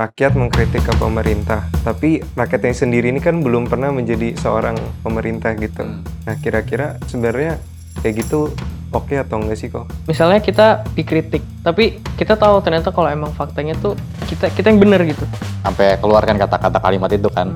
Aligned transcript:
rakyat 0.00 0.32
mengkritik 0.32 0.80
ke 0.80 0.96
pemerintah, 0.96 1.68
tapi 1.84 2.24
rakyatnya 2.32 2.72
sendiri 2.72 3.12
ini 3.12 3.20
kan 3.20 3.44
belum 3.44 3.68
pernah 3.68 3.92
menjadi 3.92 4.32
seorang 4.40 4.80
pemerintah 5.04 5.52
gitu. 5.60 5.84
Hmm. 5.84 6.00
Nah, 6.24 6.40
kira-kira 6.40 6.96
sebenarnya 7.04 7.60
kayak 8.00 8.24
gitu 8.24 8.48
oke 8.96 9.12
atau 9.12 9.36
enggak 9.36 9.60
sih 9.60 9.68
kok? 9.68 9.84
Misalnya 10.08 10.40
kita 10.40 10.88
dikritik, 10.96 11.44
tapi 11.60 12.00
kita 12.16 12.32
tahu 12.40 12.64
ternyata 12.64 12.88
kalau 12.96 13.12
emang 13.12 13.28
faktanya 13.36 13.76
tuh 13.76 13.92
kita 14.24 14.48
kita 14.48 14.72
yang 14.72 14.80
bener 14.80 15.04
gitu. 15.04 15.28
Sampai 15.60 16.00
keluarkan 16.00 16.40
kata-kata 16.40 16.80
kalimat 16.80 17.12
itu 17.12 17.28
kan. 17.28 17.52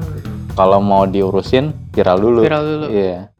Kalau 0.52 0.84
mau 0.84 1.08
diurusin 1.08 1.72
viral 1.96 2.20
dulu. 2.20 2.40
Viral 2.44 2.62
dulu. 2.62 2.86
Iya. 2.92 3.33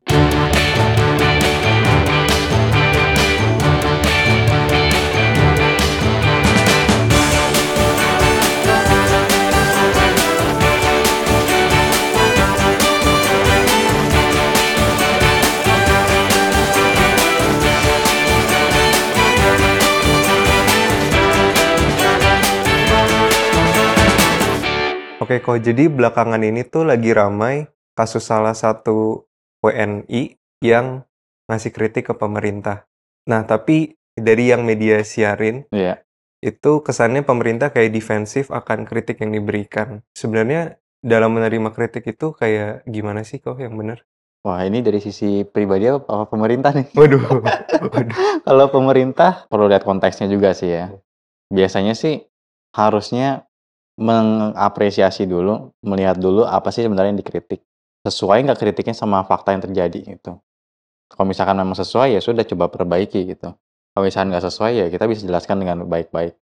Oke 25.24 25.40
kok, 25.40 25.56
jadi 25.56 25.88
belakangan 25.88 26.44
ini 26.44 26.68
tuh 26.68 26.84
lagi 26.84 27.16
ramai 27.16 27.64
kasus 27.96 28.28
salah 28.28 28.52
satu 28.52 29.24
WNI 29.64 30.36
yang 30.60 31.00
ngasih 31.48 31.72
kritik 31.72 32.12
ke 32.12 32.14
pemerintah. 32.14 32.84
Nah, 33.24 33.48
tapi 33.48 33.96
dari 34.12 34.52
yang 34.52 34.68
media 34.68 35.00
siarin, 35.00 35.64
Iya. 35.72 36.04
itu 36.44 36.84
kesannya 36.84 37.24
pemerintah 37.24 37.72
kayak 37.72 37.96
defensif 37.96 38.52
akan 38.52 38.84
kritik 38.84 39.24
yang 39.24 39.32
diberikan. 39.32 40.04
Sebenarnya 40.12 40.76
dalam 41.00 41.32
menerima 41.40 41.72
kritik 41.72 42.04
itu 42.04 42.36
kayak 42.36 42.84
gimana 42.84 43.24
sih 43.24 43.40
kok 43.40 43.56
yang 43.56 43.80
benar? 43.80 44.04
Wah, 44.44 44.60
ini 44.68 44.84
dari 44.84 45.00
sisi 45.00 45.40
pribadi 45.48 45.88
apa, 45.88 46.04
apa 46.04 46.24
pemerintah 46.28 46.76
nih? 46.76 46.92
Waduh, 47.00 47.40
waduh. 47.40 48.16
Kalau 48.44 48.66
pemerintah 48.68 49.48
perlu 49.48 49.72
lihat 49.72 49.88
konteksnya 49.88 50.28
juga 50.28 50.52
sih 50.52 50.68
ya. 50.68 50.92
Biasanya 51.48 51.96
sih 51.96 52.28
harusnya 52.76 53.48
mengapresiasi 53.94 55.26
dulu, 55.26 55.70
melihat 55.86 56.18
dulu 56.18 56.42
apa 56.42 56.70
sih 56.74 56.82
sebenarnya 56.82 57.14
yang 57.14 57.20
dikritik. 57.22 57.62
Sesuai 58.04 58.44
nggak 58.44 58.60
kritiknya 58.60 58.94
sama 58.94 59.22
fakta 59.24 59.54
yang 59.54 59.62
terjadi 59.64 60.18
gitu. 60.18 60.36
Kalau 61.08 61.26
misalkan 61.30 61.56
memang 61.56 61.78
sesuai 61.78 62.18
ya 62.18 62.20
sudah 62.20 62.42
coba 62.42 62.68
perbaiki 62.68 63.22
gitu. 63.32 63.54
Kalau 63.94 64.02
misalkan 64.02 64.34
nggak 64.34 64.44
sesuai 64.50 64.72
ya 64.74 64.86
kita 64.90 65.06
bisa 65.06 65.22
jelaskan 65.22 65.62
dengan 65.62 65.86
baik-baik. 65.86 66.34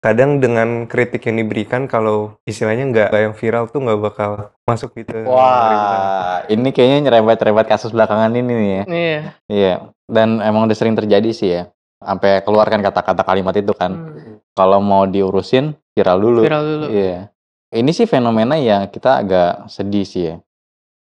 Kadang 0.00 0.40
dengan 0.40 0.88
kritik 0.88 1.28
yang 1.28 1.44
diberikan 1.44 1.84
kalau 1.84 2.40
istilahnya 2.48 2.88
nggak 2.88 3.08
yang 3.12 3.36
viral 3.36 3.68
tuh 3.68 3.84
nggak 3.84 4.00
bakal 4.00 4.48
masuk 4.64 4.96
gitu. 4.96 5.28
Wah, 5.28 6.40
ini 6.48 6.72
kayaknya 6.72 7.10
nyerempet-nyerempet 7.10 7.68
kasus 7.68 7.92
belakangan 7.92 8.32
ini 8.32 8.48
nih 8.48 8.70
ya. 8.72 8.82
Iya. 8.88 9.20
Iya, 9.50 9.74
dan 10.08 10.40
emang 10.40 10.64
udah 10.64 10.78
sering 10.78 10.96
terjadi 10.96 11.30
sih 11.36 11.48
ya. 11.52 11.62
Sampai 12.00 12.40
keluarkan 12.40 12.80
kata-kata 12.80 13.28
kalimat 13.28 13.52
itu 13.60 13.76
kan. 13.76 13.92
Hmm. 13.92 14.40
Kalau 14.56 14.80
mau 14.80 15.04
diurusin 15.04 15.76
viral 15.94 16.18
dulu. 16.18 16.40
Viral 16.44 16.64
dulu. 16.64 16.86
Iya. 16.90 17.30
Ini 17.70 17.90
sih 17.94 18.06
fenomena 18.10 18.58
yang 18.58 18.90
kita 18.90 19.22
agak 19.22 19.70
sedih 19.70 20.02
sih 20.02 20.22
ya. 20.34 20.36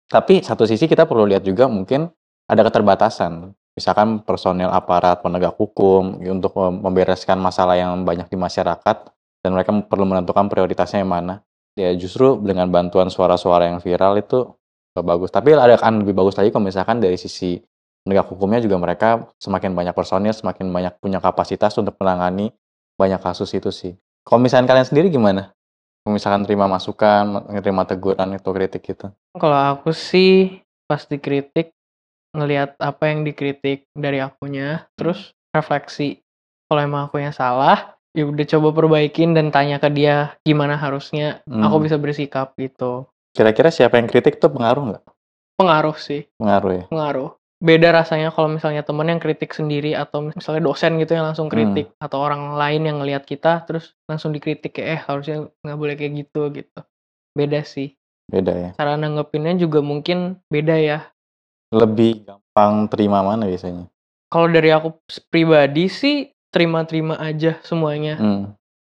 Tapi 0.08 0.45
satu 0.45 0.64
sisi 0.64 0.88
kita 0.88 1.03
perlu 1.03 1.28
lihat 1.28 1.44
juga 1.44 1.67
mungkin 1.67 2.08
ada 2.48 2.62
keterbatasan. 2.64 3.52
Misalkan 3.73 4.22
personel 4.22 4.70
aparat 4.70 5.25
penegak 5.25 5.58
hukum 5.58 6.22
untuk 6.22 6.53
mem- 6.53 6.80
membereskan 6.86 7.42
masalah 7.42 7.73
yang 7.73 8.06
banyak 8.06 8.30
di 8.30 8.38
masyarakat 8.38 8.98
dan 9.44 9.50
mereka 9.50 9.73
perlu 9.90 10.06
menentukan 10.06 10.45
prioritasnya 10.48 11.02
yang 11.02 11.12
mana. 11.12 11.42
Ya 11.73 11.90
justru 11.97 12.38
dengan 12.40 12.70
bantuan 12.70 13.09
suara-suara 13.09 13.68
yang 13.73 13.81
viral 13.81 14.22
itu 14.22 14.45
bagus. 14.94 15.34
Tapi 15.34 15.58
ada 15.58 15.73
kan 15.75 16.06
lebih 16.06 16.14
bagus 16.14 16.38
lagi 16.38 16.53
kalau 16.53 16.70
misalkan 16.70 17.02
dari 17.02 17.18
sisi 17.18 17.58
penegak 18.06 18.30
hukumnya 18.30 18.62
juga 18.62 18.78
mereka 18.78 19.25
semakin 19.41 19.74
banyak 19.74 19.96
personil, 19.97 20.31
semakin 20.31 20.69
banyak 20.69 20.94
punya 21.02 21.18
kapasitas 21.18 21.74
untuk 21.81 21.97
menangani 21.97 22.53
banyak 22.94 23.18
kasus 23.18 23.50
itu 23.58 23.74
sih. 23.74 23.97
Kalau 24.23 24.39
misalkan 24.39 24.67
kalian 24.67 24.88
sendiri 24.88 25.07
gimana? 25.11 25.51
Kalau 26.03 26.16
misalkan 26.16 26.44
terima 26.44 26.67
masukan, 26.67 27.47
terima 27.59 27.84
teguran 27.84 28.35
itu 28.35 28.50
kritik 28.51 28.84
gitu. 28.84 29.07
Kalau 29.35 29.59
aku 29.75 29.91
sih 29.91 30.59
pas 30.88 31.03
dikritik 31.03 31.72
ngelihat 32.35 32.75
apa 32.79 33.03
yang 33.11 33.23
dikritik 33.23 33.88
dari 33.95 34.19
akunya, 34.19 34.88
terus 35.00 35.31
refleksi. 35.51 36.19
Kalau 36.67 36.81
emang 36.81 37.07
aku 37.07 37.22
yang 37.22 37.31
salah, 37.31 37.95
ya 38.11 38.25
udah 38.25 38.45
coba 38.57 38.69
perbaikin 38.73 39.31
dan 39.38 39.53
tanya 39.53 39.78
ke 39.78 39.88
dia 39.91 40.34
gimana 40.41 40.75
harusnya 40.75 41.44
aku 41.45 41.78
Hmm. 41.79 41.85
bisa 41.85 41.95
bersikap 42.00 42.55
gitu. 42.57 43.05
Kira-kira 43.34 43.69
siapa 43.69 43.97
yang 43.97 44.07
kritik 44.09 44.38
tuh 44.41 44.50
pengaruh 44.50 44.94
nggak? 44.94 45.03
Pengaruh 45.57 45.97
sih, 45.97 46.25
Pengaruh 46.41 46.72
ya. 46.73 46.84
pengaruh. 46.90 47.31
Beda 47.63 47.96
rasanya 47.96 48.35
kalau 48.35 48.51
misalnya 48.51 48.84
temen 48.84 49.07
yang 49.07 49.24
kritik 49.24 49.56
sendiri 49.56 49.96
atau 49.96 50.28
misalnya 50.35 50.68
dosen 50.68 51.00
gitu 51.00 51.16
yang 51.16 51.31
langsung 51.31 51.47
kritik 51.47 51.96
atau 51.96 52.19
orang 52.19 52.59
lain 52.59 52.84
yang 52.84 53.00
ngelihat 53.00 53.24
kita 53.24 53.63
terus 53.63 53.96
langsung 54.03 54.35
dikritik 54.35 54.75
kayak 54.75 54.90
eh 54.91 55.01
harusnya 55.07 55.47
nggak 55.63 55.79
boleh 55.79 55.96
kayak 55.96 56.28
gitu 56.28 56.52
gitu. 56.59 56.79
Beda 57.31 57.63
sih. 57.63 57.96
Beda 58.28 58.52
ya. 58.52 58.69
Cara 58.75 59.00
nanggepinnya 59.00 59.56
juga 59.56 59.79
mungkin 59.79 60.44
beda 60.52 60.75
ya. 60.75 61.07
Lebih 61.72 62.28
gampang 62.28 62.91
terima 62.91 63.23
mana 63.23 63.47
biasanya? 63.47 63.88
Kalau 64.28 64.52
dari 64.52 64.68
aku 64.75 65.00
pribadi 65.31 65.88
sih 65.88 66.35
terima-terima 66.52 67.16
aja 67.16 67.63
semuanya. 67.63 68.19
Hmm. 68.19 68.44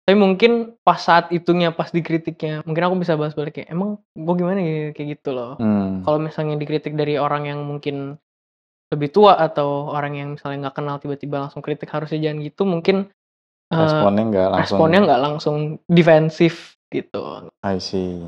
Tapi 0.07 0.17
mungkin 0.17 0.79
pas 0.81 0.97
saat 0.97 1.29
itunya, 1.29 1.69
pas 1.75 1.91
dikritiknya, 1.93 2.65
mungkin 2.65 2.83
aku 2.87 2.95
bisa 3.03 3.13
bahas 3.19 3.37
balik 3.37 3.61
kayak 3.61 3.69
emang 3.69 4.01
gue 4.17 4.33
gimana 4.33 4.59
ya 4.63 4.95
kayak 4.95 5.19
gitu 5.19 5.35
loh. 5.35 5.59
Hmm. 5.59 6.01
Kalau 6.07 6.17
misalnya 6.23 6.55
dikritik 6.57 6.95
dari 6.95 7.19
orang 7.19 7.51
yang 7.51 7.61
mungkin 7.67 8.17
lebih 8.91 9.09
tua 9.09 9.39
atau 9.39 9.87
orang 9.87 10.13
yang 10.19 10.29
misalnya 10.35 10.67
nggak 10.67 10.75
kenal 10.83 10.95
tiba-tiba 10.99 11.47
langsung 11.47 11.63
kritik 11.63 11.87
harusnya 11.87 12.19
jangan 12.19 12.43
gitu, 12.43 12.63
mungkin 12.67 13.07
eh, 13.71 13.79
Responnya 13.79 14.23
nggak 14.27 14.47
langsung. 14.51 14.77
responnya 14.77 14.99
nggak 15.07 15.21
langsung 15.23 15.57
defensif 15.87 16.75
gitu. 16.91 17.47
I 17.63 17.79
see. 17.79 18.19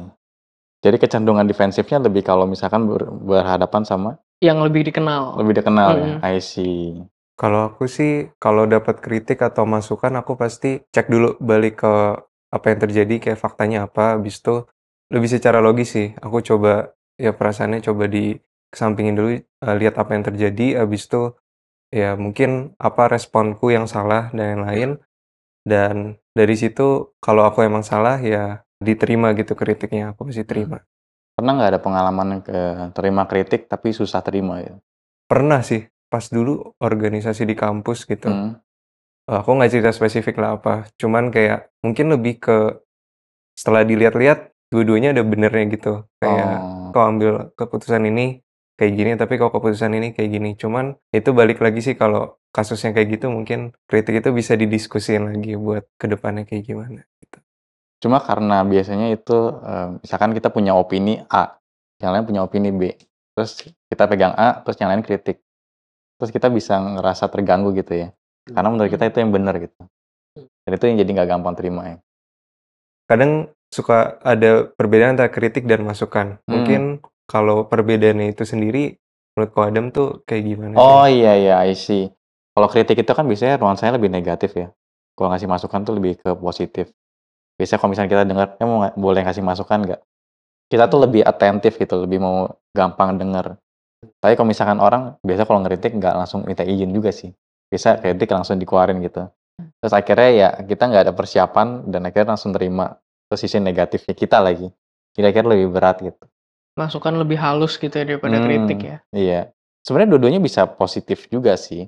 Jadi 0.84 1.00
kecenderungan 1.00 1.47
defensifnya 1.47 2.00
lebih 2.00 2.24
kalau 2.24 2.44
misalkan 2.47 2.88
ber- 2.88 3.12
berhadapan 3.12 3.84
sama 3.88 4.19
Yang 4.44 4.59
lebih 4.72 4.81
dikenal. 4.91 5.40
lebih 5.40 5.53
dikenal 5.63 5.90
ya. 5.96 6.07
Mm-mm. 6.19 6.28
I 6.28 6.38
see. 6.44 7.00
Kalau 7.40 7.72
aku 7.72 7.88
sih, 7.88 8.30
kalau 8.40 8.68
dapat 8.68 9.00
kritik 9.00 9.40
atau 9.41 9.63
masukan, 9.66 10.12
aku 10.19 10.35
pasti 10.35 10.84
cek 10.91 11.07
dulu 11.09 11.40
balik 11.40 11.81
ke 11.81 11.94
apa 12.53 12.66
yang 12.69 12.80
terjadi, 12.84 13.16
kayak 13.18 13.40
faktanya 13.41 13.90
apa, 13.90 14.19
habis 14.19 14.38
itu 14.38 14.68
lebih 15.09 15.31
secara 15.31 15.57
logis 15.63 15.95
sih. 15.97 16.07
Aku 16.22 16.44
coba, 16.45 16.94
ya 17.18 17.34
perasaannya 17.34 17.81
coba 17.81 18.06
di 18.06 18.38
kesampingin 18.73 19.13
dulu, 19.13 19.29
eh, 19.38 19.75
lihat 19.78 20.01
apa 20.01 20.17
yang 20.17 20.25
terjadi, 20.25 20.81
habis 20.81 21.06
itu 21.06 21.38
ya 21.94 22.17
mungkin 22.17 22.73
apa 22.81 23.06
responku 23.06 23.69
yang 23.69 23.85
salah 23.85 24.34
dan 24.34 24.57
yang 24.57 24.63
lain. 24.66 24.89
Dan 25.63 26.17
dari 26.34 26.57
situ, 26.57 27.13
kalau 27.22 27.45
aku 27.45 27.62
emang 27.63 27.85
salah, 27.85 28.19
ya 28.19 28.66
diterima 28.83 29.31
gitu 29.38 29.56
kritiknya, 29.56 30.12
aku 30.12 30.28
pasti 30.28 30.44
terima. 30.44 30.83
Pernah 31.33 31.51
nggak 31.56 31.72
ada 31.72 31.81
pengalaman 31.81 32.29
ke 32.44 32.59
terima 32.94 33.23
kritik 33.25 33.72
tapi 33.72 33.95
susah 33.95 34.19
terima 34.22 34.59
ya? 34.59 34.75
Pernah 35.25 35.63
sih, 35.63 35.88
pas 36.12 36.28
dulu 36.28 36.75
organisasi 36.83 37.47
di 37.47 37.56
kampus 37.56 38.03
gitu. 38.06 38.28
Hmm. 38.28 38.59
Eh, 39.31 39.38
aku 39.39 39.56
nggak 39.56 39.72
cerita 39.72 39.91
spesifik 39.95 40.35
lah 40.44 40.59
apa, 40.59 40.91
cuman 41.00 41.31
kayak 41.31 41.72
mungkin 41.79 42.12
lebih 42.12 42.44
ke 42.44 42.57
setelah 43.56 43.88
dilihat-lihat 43.88 44.51
dua-duanya 44.67 45.16
ada 45.16 45.23
benernya 45.23 45.63
gitu. 45.72 45.94
Kayak 46.19 46.59
Oh. 46.59 46.91
kau 46.91 47.07
ambil 47.07 47.50
keputusan 47.56 48.03
ini 48.06 48.42
kayak 48.79 48.94
gini, 48.97 49.11
tapi 49.17 49.38
kau 49.38 49.53
keputusan 49.53 49.94
ini 49.94 50.11
kayak 50.17 50.29
gini. 50.34 50.50
Cuman 50.57 50.97
itu 51.13 51.29
balik 51.31 51.61
lagi 51.61 51.81
sih 51.81 51.94
kalau 51.94 52.38
kasusnya 52.53 52.94
kayak 52.94 53.17
gitu 53.17 53.34
mungkin 53.34 53.73
kritik 53.89 54.22
itu 54.22 54.29
bisa 54.29 54.53
didiskusin 54.53 55.29
lagi 55.34 55.57
buat 55.57 55.89
ke 55.97 56.06
depannya 56.06 56.45
kayak 56.45 56.63
gimana 56.66 57.01
gitu. 57.22 57.38
Cuma 58.03 58.19
karena 58.19 58.62
biasanya 58.67 59.13
itu 59.16 59.57
misalkan 60.03 60.36
kita 60.36 60.51
punya 60.51 60.75
opini 60.75 61.24
A, 61.31 61.56
yang 62.03 62.12
lain 62.13 62.25
punya 62.27 62.42
opini 62.44 62.69
B. 62.69 62.94
Terus 63.33 63.65
kita 63.89 64.06
pegang 64.06 64.36
A, 64.38 64.62
terus 64.62 64.77
yang 64.77 64.94
lain 64.94 65.01
kritik. 65.01 65.42
Terus 66.21 66.30
kita 66.30 66.51
bisa 66.53 66.77
ngerasa 66.77 67.25
terganggu 67.31 67.74
gitu 67.74 67.94
ya. 67.95 68.07
Karena 68.45 68.69
menurut 68.69 68.92
kita 68.92 69.09
itu 69.09 69.24
yang 69.24 69.31
benar 69.33 69.57
gitu. 69.57 69.80
Dan 70.38 70.71
itu 70.75 70.83
yang 70.86 70.97
jadi 71.01 71.09
nggak 71.09 71.30
gampang 71.31 71.56
terima 71.57 71.81
ya. 71.89 71.97
Kadang 73.09 73.50
suka 73.74 74.21
ada 74.21 74.69
perbedaan 74.69 75.18
antara 75.18 75.33
kritik 75.33 75.65
dan 75.65 75.81
masukan. 75.81 76.38
Hmm. 76.44 76.50
Mungkin 76.51 76.81
kalau 77.27 77.65
perbedaannya 77.67 78.35
itu 78.35 78.43
sendiri 78.43 78.99
menurut 79.33 79.49
Ko 79.51 79.59
Adam 79.65 79.89
tuh 79.89 80.21
kayak 80.27 80.43
gimana? 80.45 80.73
Oh 80.77 81.05
iya 81.09 81.33
iya, 81.37 81.55
I 81.65 81.73
see. 81.73 82.11
Kalau 82.53 82.69
kritik 82.69 83.01
itu 83.01 83.11
kan 83.11 83.25
biasanya 83.25 83.57
nuansanya 83.57 83.97
lebih 83.97 84.13
negatif 84.13 84.53
ya. 84.53 84.69
Kalau 85.17 85.29
ngasih 85.33 85.49
masukan 85.49 85.79
tuh 85.81 85.93
lebih 85.97 86.21
ke 86.21 86.29
positif. 86.37 86.93
Biasanya 87.57 87.79
kalau 87.81 87.91
misalnya 87.93 88.09
kita 88.09 88.23
dengar, 88.25 88.47
ya 88.57 88.65
mau 88.65 88.85
boleh 88.93 89.21
ngasih 89.25 89.41
masukan 89.45 89.79
nggak? 89.85 90.01
Kita 90.69 90.89
tuh 90.89 90.99
lebih 91.05 91.21
atentif 91.25 91.77
gitu, 91.77 92.05
lebih 92.05 92.21
mau 92.21 92.49
gampang 92.73 93.17
denger. 93.17 93.57
Tapi 94.21 94.33
kalau 94.37 94.49
misalkan 94.49 94.81
orang, 94.81 95.17
biasa 95.21 95.45
kalau 95.45 95.61
ngeritik 95.65 95.97
nggak 95.97 96.13
langsung 96.17 96.45
minta 96.45 96.65
izin 96.65 96.89
juga 96.93 97.13
sih. 97.13 97.29
Biasa 97.69 98.01
kritik 98.01 98.29
langsung 98.29 98.57
dikeluarin 98.57 99.01
gitu. 99.01 99.29
Terus 99.81 99.93
akhirnya 99.93 100.29
ya 100.33 100.49
kita 100.65 100.83
nggak 100.89 101.03
ada 101.09 101.13
persiapan 101.13 101.89
dan 101.89 102.09
akhirnya 102.09 102.37
langsung 102.37 102.53
terima. 102.53 102.97
sisi 103.33 103.57
negatifnya 103.57 104.13
kita 104.13 104.37
lagi. 104.45 104.69
Kira-kira 105.09 105.57
lebih 105.57 105.73
berat 105.73 106.05
gitu. 106.05 106.21
Masukan 106.73 107.13
lebih 107.21 107.37
halus 107.37 107.77
gitu 107.77 107.93
ya 107.93 108.05
daripada 108.05 108.41
kritik 108.41 108.79
Hmm, 108.81 108.89
ya? 108.89 108.97
iya. 109.13 109.41
Sebenarnya 109.85 110.15
dua-duanya 110.17 110.41
bisa 110.41 110.65
positif 110.65 111.29
juga 111.29 111.53
sih. 111.53 111.85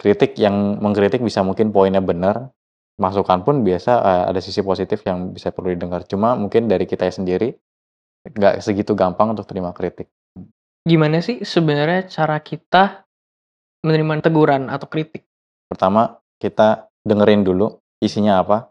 Kritik 0.00 0.38
yang 0.40 0.80
mengkritik 0.80 1.20
bisa 1.20 1.44
mungkin 1.44 1.68
poinnya 1.68 2.00
benar, 2.00 2.48
masukan 2.96 3.44
pun 3.44 3.60
biasa, 3.60 3.92
eee, 4.00 4.22
ada 4.32 4.40
sisi 4.40 4.64
positif 4.64 5.04
yang 5.04 5.36
bisa 5.36 5.52
perlu 5.52 5.74
didengar. 5.76 6.08
Cuma 6.08 6.32
mungkin 6.32 6.64
dari 6.64 6.88
kitanya 6.88 7.12
sendiri, 7.12 7.52
nggak 8.24 8.64
segitu 8.64 8.96
gampang 8.96 9.36
untuk 9.36 9.44
terima 9.44 9.74
kritik. 9.76 10.08
Gimana 10.82 11.20
sih 11.22 11.44
sebenarnya 11.44 12.08
cara 12.08 12.40
kita 12.40 13.04
menerima 13.84 14.22
teguran 14.24 14.72
atau 14.72 14.88
kritik? 14.88 15.28
Pertama, 15.68 16.18
kita 16.40 16.88
dengerin 17.04 17.44
dulu 17.44 17.78
isinya 18.00 18.40
apa. 18.40 18.70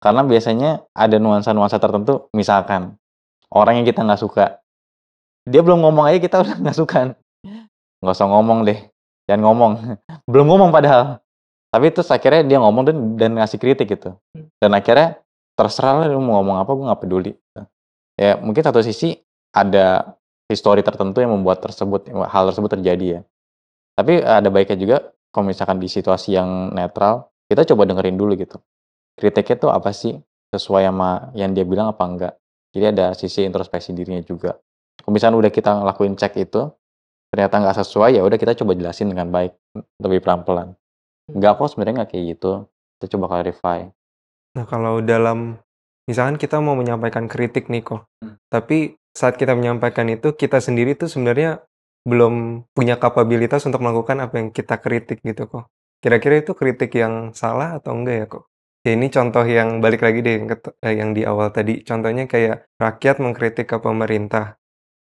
Karena 0.00 0.22
biasanya 0.24 0.88
ada 0.94 1.16
nuansa-nuansa 1.20 1.76
tertentu, 1.82 2.30
misalkan 2.32 2.96
orang 3.50 3.82
yang 3.82 3.86
kita 3.86 4.02
nggak 4.06 4.20
suka, 4.22 4.44
dia 5.46 5.62
belum 5.62 5.78
ngomong 5.80 6.04
aja 6.10 6.18
kita 6.18 6.36
udah 6.44 6.56
nggak 6.58 6.76
suka. 6.76 7.14
Nggak 8.02 8.14
usah 8.18 8.28
ngomong 8.28 8.66
deh, 8.66 8.78
jangan 9.30 9.42
ngomong. 9.50 9.72
Belum 10.30 10.46
ngomong 10.50 10.70
padahal. 10.74 11.22
Tapi 11.70 11.86
terus 11.94 12.10
akhirnya 12.10 12.42
dia 12.44 12.58
ngomong 12.60 12.82
dan 12.84 12.96
dan 13.16 13.30
ngasih 13.38 13.58
kritik 13.62 13.88
gitu. 13.94 14.18
Hmm. 14.34 14.50
Dan 14.58 14.74
akhirnya 14.74 15.22
terserah 15.56 16.04
lah 16.04 16.06
lu 16.10 16.20
mau 16.20 16.42
ngomong 16.42 16.60
apa, 16.60 16.70
gue 16.74 16.84
nggak 16.84 17.00
peduli. 17.00 17.32
Ya 18.18 18.36
mungkin 18.36 18.60
satu 18.60 18.84
sisi 18.84 19.16
ada 19.54 20.18
histori 20.50 20.84
tertentu 20.84 21.24
yang 21.24 21.32
membuat 21.32 21.64
tersebut 21.64 22.10
hal 22.10 22.52
tersebut 22.52 22.70
terjadi 22.76 23.06
ya. 23.06 23.20
Tapi 23.96 24.20
ada 24.20 24.48
baiknya 24.52 24.76
juga 24.76 24.96
kalau 25.32 25.52
misalkan 25.52 25.80
di 25.80 25.88
situasi 25.88 26.32
yang 26.32 26.72
netral, 26.72 27.28
kita 27.48 27.64
coba 27.68 27.84
dengerin 27.88 28.16
dulu 28.16 28.36
gitu. 28.40 28.56
Kritiknya 29.16 29.68
tuh 29.68 29.70
apa 29.72 29.92
sih? 29.92 30.16
Sesuai 30.52 30.88
sama 30.88 31.28
yang 31.36 31.52
dia 31.52 31.66
bilang 31.68 31.92
apa 31.92 32.04
enggak? 32.08 32.34
Jadi 32.72 32.84
ada 32.96 33.12
sisi 33.12 33.44
introspeksi 33.44 33.92
dirinya 33.92 34.24
juga. 34.24 34.56
Misalkan 35.08 35.38
udah 35.38 35.50
kita 35.54 35.70
ngelakuin 35.82 36.18
cek 36.18 36.34
itu, 36.38 36.70
ternyata 37.30 37.62
nggak 37.62 37.76
sesuai, 37.82 38.18
ya 38.18 38.22
udah 38.26 38.38
kita 38.38 38.58
coba 38.58 38.74
jelasin 38.74 39.10
dengan 39.10 39.30
baik, 39.30 39.54
lebih 40.02 40.20
pelan-pelan. 40.22 40.74
Enggak 41.30 41.58
kok 41.58 41.68
sebenarnya 41.74 42.02
nggak 42.02 42.10
kayak 42.14 42.24
gitu. 42.38 42.52
Kita 42.96 43.06
coba 43.18 43.24
clarify. 43.38 43.78
Nah, 44.56 44.64
kalau 44.64 45.04
dalam 45.04 45.60
misalkan 46.08 46.40
kita 46.40 46.62
mau 46.62 46.78
menyampaikan 46.78 47.28
kritik 47.28 47.68
nih 47.68 47.82
kok, 47.84 48.08
Hmm. 48.22 48.40
tapi 48.48 48.96
saat 49.12 49.36
kita 49.36 49.52
menyampaikan 49.56 50.08
itu 50.08 50.32
kita 50.32 50.60
sendiri 50.60 50.96
tuh 50.96 51.08
sebenarnya 51.08 51.64
belum 52.06 52.64
punya 52.72 52.96
kapabilitas 52.96 53.66
untuk 53.66 53.82
melakukan 53.82 54.22
apa 54.22 54.38
yang 54.38 54.48
kita 54.54 54.78
kritik 54.78 55.20
gitu 55.26 55.50
kok. 55.50 55.66
Kira-kira 55.98 56.38
itu 56.38 56.54
kritik 56.54 56.94
yang 56.94 57.34
salah 57.34 57.82
atau 57.82 57.96
enggak 57.96 58.16
ya 58.16 58.26
kok? 58.30 58.44
Ya 58.86 58.94
ini 58.94 59.10
contoh 59.10 59.42
yang 59.42 59.82
balik 59.82 60.06
lagi 60.06 60.22
deh 60.22 60.34
yang, 60.38 60.46
eh, 60.54 60.94
yang 60.94 61.10
di 61.10 61.26
awal 61.26 61.50
tadi. 61.50 61.82
Contohnya 61.82 62.30
kayak 62.30 62.70
rakyat 62.78 63.18
mengkritik 63.18 63.66
ke 63.66 63.76
pemerintah. 63.82 64.54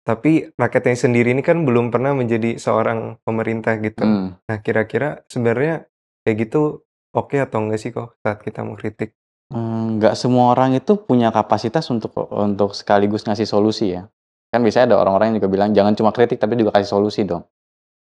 Tapi 0.09 0.57
rakyatnya 0.57 0.97
sendiri 0.97 1.37
ini 1.37 1.45
kan 1.45 1.69
belum 1.69 1.93
pernah 1.93 2.17
menjadi 2.17 2.57
seorang 2.57 3.21
pemerintah 3.29 3.77
gitu. 3.77 4.09
Hmm. 4.09 4.41
Nah, 4.49 4.59
kira-kira 4.65 5.21
sebenarnya 5.29 5.85
kayak 6.25 6.49
gitu 6.49 6.81
oke 7.13 7.37
atau 7.37 7.61
enggak 7.61 7.77
sih 7.77 7.93
kok 7.93 8.17
saat 8.25 8.41
kita 8.41 8.65
mengkritik? 8.65 9.13
Mmm, 9.53 10.01
nggak 10.01 10.17
semua 10.17 10.57
orang 10.57 10.81
itu 10.81 10.97
punya 10.97 11.29
kapasitas 11.29 11.85
untuk 11.93 12.17
untuk 12.33 12.73
sekaligus 12.73 13.29
ngasih 13.29 13.45
solusi 13.45 14.01
ya. 14.01 14.09
Kan 14.49 14.65
biasanya 14.65 14.97
ada 14.97 15.05
orang-orang 15.05 15.37
yang 15.37 15.45
juga 15.45 15.51
bilang, 15.53 15.71
"Jangan 15.77 15.93
cuma 15.93 16.11
kritik 16.17 16.41
tapi 16.41 16.57
juga 16.57 16.73
kasih 16.73 16.89
solusi 16.89 17.29
dong." 17.29 17.45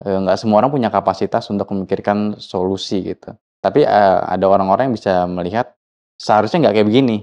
Eee, 0.05 0.17
nggak 0.21 0.37
semua 0.37 0.61
orang 0.61 0.73
punya 0.73 0.89
kapasitas 0.93 1.49
untuk 1.49 1.73
memikirkan 1.73 2.37
solusi 2.37 3.01
gitu. 3.05 3.33
Tapi, 3.65 3.85
eee, 3.89 4.19
ada 4.29 4.47
orang-orang 4.49 4.93
yang 4.93 4.97
bisa 4.97 5.25
melihat, 5.25 5.73
seharusnya 6.21 6.69
nggak 6.69 6.75
kayak 6.81 6.89
begini. 6.89 7.19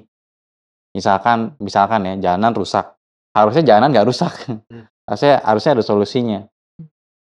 Misalkan 0.98 1.58
misalkan 1.62 2.06
ya, 2.06 2.14
jalanan 2.18 2.54
rusak, 2.58 2.93
harusnya 3.34 3.64
jalanan 3.66 3.90
nggak 3.92 4.08
rusak. 4.08 4.34
Hmm. 4.48 4.86
Harusnya 5.04 5.42
harusnya 5.44 5.72
ada 5.76 5.84
solusinya. 5.84 6.40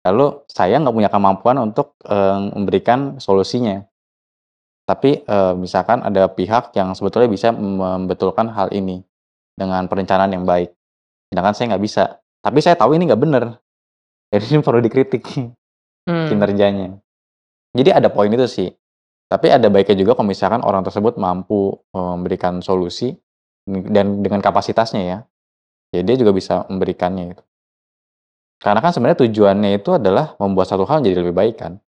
Lalu 0.01 0.44
saya 0.50 0.81
nggak 0.81 0.95
punya 0.98 1.09
kemampuan 1.13 1.57
untuk, 1.62 1.94
eee, 2.03 2.38
memberikan 2.57 3.21
solusinya. 3.21 3.86
Tapi, 4.89 5.24
eee, 5.24 5.53
misalkan 5.56 6.01
ada 6.01 6.25
pihak 6.27 6.74
yang 6.75 6.92
sebetulnya 6.98 7.30
bisa 7.30 7.53
membetulkan 7.53 8.50
hal 8.51 8.74
ini 8.74 9.06
dengan 9.56 9.86
perencanaan 9.86 10.33
yang 10.33 10.44
baik. 10.44 10.74
Sedangkan 11.30 11.53
saya 11.53 11.65
nggak 11.77 11.83
bisa. 11.86 12.04
Tapi 12.42 12.59
saya 12.59 12.75
tahu 12.75 12.97
ini 12.97 13.07
nggak 13.07 13.21
bener. 13.21 13.44
Jadi 14.33 14.45
ini 14.57 14.62
perlu 14.65 14.81
dikritik 14.81 15.24
Hmm. 16.09 16.25
kinerjanya. 16.33 16.97
Jadi 17.77 17.89
ada 17.94 18.09
poin 18.09 18.25
itu 18.33 18.50
sih. 18.50 18.74
Tapi 19.30 19.54
ada 19.54 19.69
baiknya 19.69 20.01
juga 20.01 20.18
kalau 20.18 20.33
misalkan 20.33 20.65
orang 20.65 20.81
tersebut 20.81 21.13
mampu, 21.21 21.77
eee, 21.94 22.13
memberikan 22.18 22.57
solusi 22.59 23.13
dan 23.69 24.25
dengan 24.25 24.42
kapasitasnya 24.42 25.01
ya. 25.06 25.18
Ya 25.91 26.01
dia 26.07 26.15
juga 26.15 26.31
bisa 26.31 26.63
memberikannya 26.71 27.35
gitu. 27.35 27.43
Karena 28.61 28.79
kan 28.79 28.93
sebenarnya 28.93 29.27
tujuannya 29.27 29.69
itu 29.75 29.89
adalah 29.97 30.38
membuat 30.38 30.69
satu 30.69 30.85
hal 30.88 31.01
jadi 31.03 31.19
lebih 31.19 31.35
baik 31.35 31.55
kan. 31.59 31.81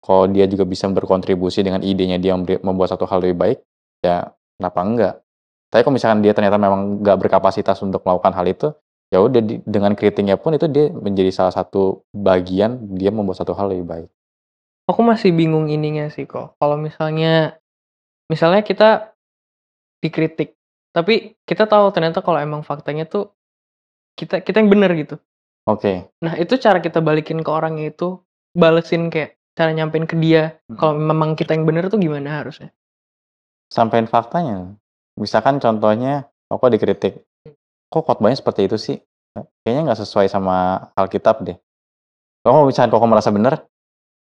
Kalau 0.00 0.28
dia 0.28 0.44
juga 0.48 0.64
bisa 0.64 0.88
berkontribusi 0.88 1.60
dengan 1.64 1.84
idenya 1.84 2.16
dia 2.16 2.36
membuat 2.36 2.92
satu 2.92 3.04
hal 3.08 3.20
lebih 3.20 3.36
baik, 3.36 3.58
ya 4.00 4.32
kenapa 4.56 4.80
enggak. 4.80 5.14
Tapi 5.72 5.80
kalau 5.84 5.94
misalkan 5.96 6.20
dia 6.24 6.32
ternyata 6.32 6.56
memang 6.56 7.00
nggak 7.04 7.16
berkapasitas 7.26 7.80
untuk 7.84 8.04
melakukan 8.04 8.32
hal 8.36 8.46
itu, 8.48 8.68
ya 9.12 9.20
udah 9.20 9.40
dengan 9.64 9.92
kritiknya 9.96 10.36
pun 10.36 10.56
itu 10.56 10.68
dia 10.68 10.92
menjadi 10.92 11.32
salah 11.32 11.52
satu 11.52 12.04
bagian 12.12 12.80
dia 12.96 13.12
membuat 13.12 13.40
satu 13.40 13.52
hal 13.56 13.72
lebih 13.72 13.86
baik. 13.88 14.08
Aku 14.88 15.00
masih 15.04 15.32
bingung 15.32 15.68
ininya 15.72 16.08
sih 16.12 16.28
kok. 16.28 16.56
Kalau 16.60 16.76
misalnya 16.76 17.56
misalnya 18.28 18.60
kita 18.60 19.14
dikritik, 20.04 20.56
tapi 20.92 21.36
kita 21.48 21.64
tahu 21.64 21.92
ternyata 21.96 22.20
kalau 22.20 22.40
emang 22.40 22.60
faktanya 22.64 23.04
tuh 23.08 23.32
kita 24.18 24.40
kita 24.42 24.56
yang 24.62 24.70
bener 24.72 24.90
gitu. 24.96 25.16
Oke. 25.68 26.08
Nah, 26.24 26.34
itu 26.40 26.56
cara 26.58 26.80
kita 26.82 26.98
balikin 27.04 27.44
ke 27.44 27.50
orangnya 27.52 27.92
itu 27.92 28.18
balesin 28.56 29.08
kayak 29.12 29.36
cara 29.54 29.70
nyampein 29.76 30.06
ke 30.08 30.16
dia 30.18 30.56
Mhm. 30.70 30.76
kalau 30.80 30.94
memang 30.96 31.36
kita 31.36 31.52
yang 31.54 31.66
bener 31.68 31.86
tuh 31.92 32.00
gimana 32.00 32.42
harusnya? 32.42 32.72
Sampein 33.70 34.10
faktanya. 34.10 34.74
Misalkan 35.14 35.62
contohnya 35.62 36.26
Koko 36.50 36.66
dikritik, 36.66 37.22
"Kok 37.94 38.02
khotbahnya 38.10 38.34
seperti 38.42 38.66
itu 38.66 38.74
sih? 38.74 38.96
E 39.38 39.40
kayaknya 39.62 39.92
nggak 39.94 40.00
sesuai 40.02 40.26
sama 40.26 40.90
Alkitab 40.98 41.46
deh." 41.46 41.54
Kalau 42.42 42.66
misalkan 42.66 42.90
Koko 42.90 43.06
merasa 43.06 43.30
bener, 43.30 43.62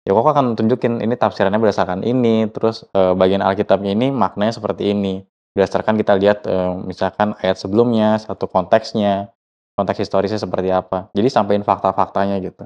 ya 0.07 0.13
Koko 0.15 0.29
akan 0.33 0.55
tunjukin 0.57 1.01
ini 1.03 1.15
tafsirannya 1.19 1.59
berdasarkan 1.61 2.01
ini, 2.07 2.49
terus, 2.49 2.85
eee, 2.95 3.13
bagian 3.17 3.43
Alkitabnya 3.45 3.93
ini 3.93 4.09
maknanya 4.13 4.57
seperti 4.57 4.93
ini. 4.95 5.21
Berdasarkan 5.53 5.99
kita 6.01 6.15
lihat, 6.17 6.47
eee, 6.47 6.73
misalkan 6.87 7.35
ayat 7.43 7.57
sebelumnya, 7.61 8.17
satu 8.21 8.47
konteksnya, 8.49 9.29
konteks 9.75 9.99
historisnya 10.07 10.39
seperti 10.39 10.71
apa. 10.71 11.11
Jadi 11.11 11.27
sampein 11.27 11.61
fakta-faktanya 11.61 12.39
gitu, 12.39 12.65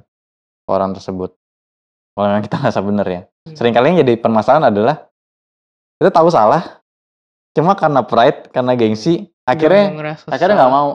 orang 0.70 0.94
tersebut. 0.94 1.34
Kalau 2.14 2.26
memang 2.30 2.44
kita 2.46 2.56
ngerasa 2.62 2.82
bener 2.86 3.08
ya. 3.10 3.22
Hmm. 3.26 3.56
Seringkali 3.58 3.86
yang 3.94 4.00
jadi 4.06 4.14
permasalahan 4.22 4.70
adalah, 4.70 5.10
kita 5.98 6.14
tahu 6.14 6.30
salah, 6.30 6.80
cuma 7.58 7.74
karena 7.74 8.06
pride, 8.06 8.54
karena 8.54 8.74
gengsi, 8.78 9.28
Nggak 9.28 9.50
akhirnya 9.58 9.86
ngerasa 9.98 10.26
akhirnya 10.30 10.56
nggak 10.62 10.74
mau. 10.74 10.90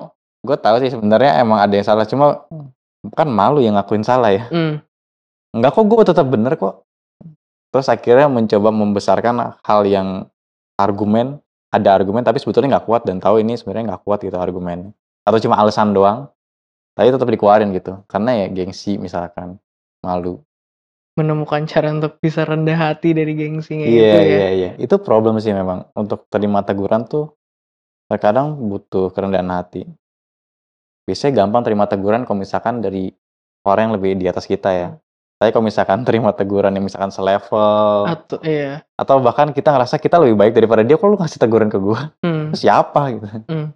Gue 0.44 0.56
tahu 0.60 0.76
sih 0.78 0.90
sebenarnya 0.94 1.42
emang 1.42 1.58
ada 1.58 1.74
yang 1.74 1.86
salah, 1.86 2.06
cuma 2.06 2.46
kan 3.12 3.28
malu 3.28 3.58
yang 3.60 3.74
ngakuin 3.74 4.06
salah 4.06 4.30
ya. 4.30 4.46
Hmm. 4.48 4.80
Enggak 5.54 5.74
kok, 5.74 5.84
gue 5.86 6.02
tetap 6.06 6.26
bener 6.30 6.54
kok. 6.54 6.86
Terus 7.74 7.90
akhirnya 7.90 8.30
mencoba 8.30 8.70
membesarkan 8.70 9.58
hal 9.66 9.82
yang 9.90 10.30
argumen, 10.78 11.42
ada 11.74 11.90
argumen 11.90 12.22
tapi 12.22 12.38
sebetulnya 12.38 12.78
nggak 12.78 12.86
kuat 12.86 13.02
dan 13.02 13.18
tahu 13.18 13.42
ini 13.42 13.58
sebenarnya 13.58 13.94
nggak 13.94 14.02
kuat 14.06 14.22
gitu 14.22 14.38
argumennya. 14.38 14.94
Atau 15.24 15.40
cuma 15.40 15.56
alasan 15.56 15.96
doang, 15.96 16.28
tapi 16.94 17.08
tetap 17.10 17.26
dikeluarin 17.26 17.72
gitu. 17.72 18.04
Karena 18.06 18.44
ya 18.44 18.46
gengsi 18.52 19.00
misalkan, 19.00 19.56
malu. 20.04 20.44
Menemukan 21.16 21.64
cara 21.64 21.94
untuk 21.94 22.18
bisa 22.18 22.42
rendah 22.42 22.74
hati 22.74 23.14
dari 23.14 23.38
gengsinya 23.38 23.86
Iya 23.86 24.02
itu 24.02 24.18
ya. 24.18 24.26
iya 24.26 24.48
iya. 24.50 24.70
Itu 24.76 24.98
problem 24.98 25.38
sih 25.38 25.54
memang. 25.54 25.86
Untuk 25.94 26.26
terima 26.26 26.66
teguran 26.66 27.06
tuh 27.06 27.32
terkadang 28.10 28.58
butuh 28.58 29.14
kerendahan 29.14 29.46
hati. 29.54 29.86
Biasanya 31.06 31.44
gampang 31.44 31.62
terima 31.62 31.86
teguran 31.86 32.26
kalau 32.26 32.42
misalkan 32.42 32.82
dari 32.82 33.14
orang 33.64 33.88
yang 33.88 33.94
lebih 33.94 34.10
di 34.18 34.26
atas 34.26 34.44
kita 34.44 34.70
ya. 34.74 34.88
Tapi 35.38 35.54
kalau 35.54 35.64
misalkan 35.70 36.02
terima 36.08 36.34
teguran 36.34 36.74
yang 36.74 36.82
misalkan 36.82 37.14
selevel 37.14 38.10
Atau 38.10 38.42
iya. 38.42 38.82
atau 38.98 39.22
bahkan 39.22 39.54
kita 39.54 39.70
ngerasa 39.70 40.02
kita 40.02 40.18
lebih 40.18 40.34
baik 40.34 40.52
daripada 40.58 40.82
dia, 40.82 40.98
kok 40.98 41.06
lu 41.06 41.14
ngasih 41.14 41.38
teguran 41.38 41.70
ke 41.70 41.78
gua? 41.78 42.10
Hmm. 42.26 42.50
Siapa 42.50 43.02
gitu. 43.14 43.26
Hmm. 43.46 43.70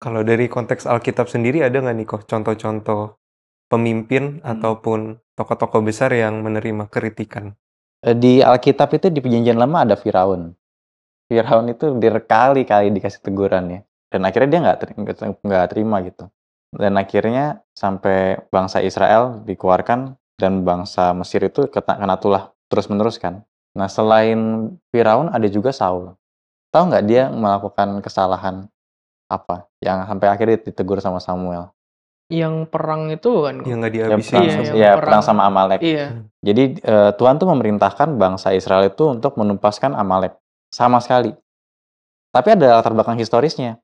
Kalau 0.00 0.24
dari 0.24 0.48
konteks 0.48 0.88
Alkitab 0.88 1.28
sendiri 1.28 1.60
ada 1.60 1.76
nggak 1.76 1.96
nih 2.00 2.06
kok 2.08 2.24
contoh-contoh 2.24 3.20
pemimpin 3.68 4.40
Hmm. 4.40 4.52
ataupun 4.56 5.20
tokoh-tokoh 5.36 5.84
besar 5.84 6.08
yang 6.16 6.40
menerima 6.40 6.88
kritikan? 6.88 7.52
Eee, 8.00 8.16
di 8.16 8.32
Alkitab 8.40 8.96
itu 8.96 9.12
di 9.12 9.20
Perjanjian 9.20 9.60
Lama 9.60 9.84
ada 9.84 10.00
Firaun. 10.00 10.56
Firaun 11.28 11.68
itu 11.68 11.92
berkali-kali 11.92 12.88
dikasih 12.96 13.20
teguran 13.20 13.64
ya, 13.68 13.80
dan 14.08 14.20
akhirnya 14.24 14.48
dia 14.48 14.60
nggak 14.64 14.78
teri 14.80 14.92
nggak 14.96 15.16
te 15.20 15.24
nggak 15.44 15.66
terima 15.68 15.96
gitu. 16.02 16.24
Dan 16.72 16.96
akhirnya 16.96 17.60
sampai 17.76 18.40
bangsa 18.48 18.80
Israel 18.80 19.44
dikeluarkan 19.44 20.16
dan 20.40 20.64
bangsa 20.64 21.12
Mesir 21.12 21.44
itu 21.44 21.68
kena 21.68 22.00
kena 22.00 22.16
tulah 22.16 22.56
terus-menerus 22.72 23.20
kan. 23.20 23.44
Nah 23.76 23.86
selain 23.86 24.72
Firaun 24.90 25.28
ada 25.28 25.46
juga 25.46 25.76
Saul. 25.76 26.16
tahu 26.70 26.86
nggak 26.86 27.04
dia 27.10 27.26
melakukan 27.34 27.98
kesalahan 27.98 28.70
apa 29.30 29.70
yang 29.78 30.02
sampai 30.10 30.26
akhirnya 30.26 30.58
ditegur 30.58 30.98
sama 30.98 31.22
Samuel? 31.22 31.70
Yang 32.30 32.66
perang 32.70 33.10
itu 33.10 33.30
kan? 33.42 33.56
Yang 33.62 33.78
nggak 33.78 33.90
Yang 33.90 34.06
dihabisin 34.06 34.34
perang, 34.34 34.42
Iya, 34.46 34.54
sama 34.54 34.62
ya, 34.62 34.90
perang. 34.90 35.02
perang 35.06 35.22
sama 35.22 35.42
Amalek. 35.46 35.80
Iya. 35.82 36.06
Jadi 36.42 36.62
eh, 36.82 37.10
Tuhan 37.14 37.34
tuh 37.38 37.48
memerintahkan 37.50 38.08
bangsa 38.18 38.54
Israel 38.54 38.86
itu 38.86 39.02
untuk 39.06 39.34
menumpaskan 39.38 39.94
Amalek 39.94 40.34
sama 40.70 40.98
sekali. 41.02 41.34
Tapi 42.30 42.48
ada 42.54 42.78
latar 42.78 42.94
belakang 42.94 43.18
historisnya. 43.18 43.78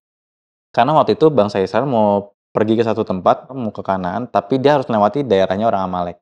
Karena 0.70 0.94
waktu 0.94 1.18
itu 1.18 1.26
bangsa 1.30 1.58
Israel 1.58 1.86
mau 1.90 2.36
pergi 2.54 2.78
ke 2.78 2.84
satu 2.86 3.02
tempat, 3.02 3.50
mau 3.50 3.74
ke 3.74 3.82
Kanaan, 3.82 4.30
tapi 4.30 4.62
dia 4.62 4.78
harus 4.78 4.86
melewati 4.86 5.26
daerahnya 5.26 5.66
orang 5.66 5.82
Amalek. 5.90 6.16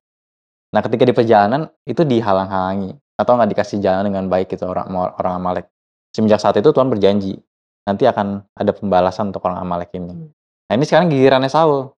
Nah, 0.73 0.81
ketika 0.83 1.04
di 1.07 1.14
perjalanan 1.14 1.69
itu 1.87 2.02
dihalang-halangi 2.02 2.97
atau 3.14 3.33
nggak 3.38 3.50
dikasih 3.54 3.78
jalan 3.78 4.11
dengan 4.11 4.26
baik 4.26 4.50
gitu 4.50 4.66
orang 4.66 4.88
orang 4.90 5.35
Amalek. 5.38 5.66
Semenjak 6.11 6.40
saat 6.43 6.57
itu 6.59 6.71
Tuhan 6.73 6.88
berjanji 6.90 7.38
nanti 7.85 8.09
akan 8.09 8.43
ada 8.57 8.73
pembalasan 8.73 9.31
untuk 9.31 9.45
orang 9.45 9.61
Amalek 9.61 9.93
ini. 9.97 10.12
Hmm. 10.12 10.29
Nah, 10.69 10.75
ini 10.81 10.85
sekarang 10.88 11.12
gilirannya 11.12 11.53
Saul. 11.53 11.93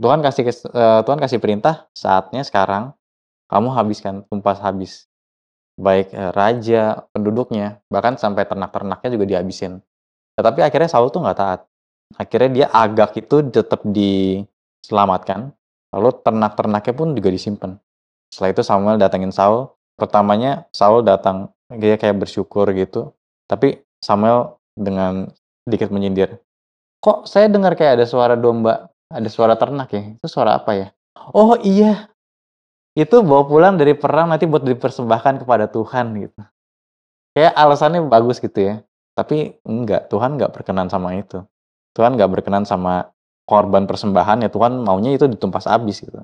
Tuhan 0.00 0.24
kasih 0.24 0.44
eh, 0.48 1.00
Tuhan 1.04 1.18
kasih 1.20 1.38
perintah 1.38 1.86
saatnya 1.92 2.40
sekarang 2.40 2.96
kamu 3.52 3.68
habiskan 3.76 4.24
tumpas 4.32 4.56
habis 4.64 5.04
baik 5.76 6.16
eh, 6.16 6.32
raja 6.32 7.04
penduduknya 7.12 7.84
bahkan 7.92 8.16
sampai 8.16 8.48
ternak-ternaknya 8.48 9.08
juga 9.12 9.24
dihabisin 9.28 9.84
tetapi 10.40 10.64
akhirnya 10.64 10.88
Saul 10.88 11.12
tuh 11.12 11.20
nggak 11.20 11.36
taat 11.36 11.60
akhirnya 12.16 12.50
dia 12.50 12.66
agak 12.72 13.20
itu 13.20 13.44
tetap 13.52 13.84
diselamatkan 13.84 15.52
lalu 15.92 16.10
ternak-ternaknya 16.24 16.94
pun 16.96 17.12
juga 17.12 17.28
disimpan 17.28 17.70
setelah 18.32 18.50
itu 18.56 18.62
Samuel 18.64 18.96
datangin 18.96 19.36
Saul 19.36 19.68
pertamanya 20.00 20.64
Saul 20.72 21.04
datang 21.04 21.52
dia 21.68 22.00
kayak 22.00 22.24
bersyukur 22.24 22.72
gitu 22.72 23.12
tapi 23.44 23.84
Samuel 24.00 24.59
dengan 24.74 25.30
sedikit 25.66 25.90
menyindir 25.94 26.38
kok 27.00 27.26
saya 27.26 27.46
dengar 27.48 27.74
kayak 27.78 28.02
ada 28.02 28.06
suara 28.06 28.34
domba 28.34 28.90
ada 29.10 29.28
suara 29.30 29.54
ternak 29.58 29.90
ya 29.94 30.02
itu 30.14 30.26
suara 30.26 30.58
apa 30.58 30.72
ya 30.76 30.86
oh 31.34 31.58
iya 31.62 32.10
itu 32.98 33.22
bawa 33.22 33.46
pulang 33.46 33.78
dari 33.78 33.94
perang 33.94 34.34
nanti 34.34 34.50
buat 34.50 34.66
dipersembahkan 34.66 35.46
kepada 35.46 35.70
Tuhan 35.70 36.10
gitu. 36.26 36.40
Kayak 37.32 37.54
alasannya 37.54 38.02
bagus 38.10 38.42
gitu 38.42 38.58
ya. 38.58 38.74
Tapi 39.14 39.62
enggak, 39.62 40.10
Tuhan 40.10 40.34
enggak 40.34 40.50
berkenan 40.50 40.90
sama 40.90 41.14
itu. 41.14 41.46
Tuhan 41.94 42.18
enggak 42.18 42.30
berkenan 42.30 42.66
sama 42.66 43.14
korban 43.46 43.86
persembahan 43.86 44.46
ya 44.46 44.50
Tuhan 44.50 44.78
maunya 44.82 45.14
itu 45.14 45.26
ditumpas 45.26 45.66
habis 45.66 46.02
gitu. 46.02 46.22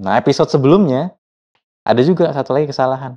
Nah 0.00 0.16
episode 0.20 0.48
sebelumnya 0.48 1.12
ada 1.84 2.00
juga 2.04 2.32
satu 2.32 2.56
lagi 2.56 2.68
kesalahan. 2.68 3.16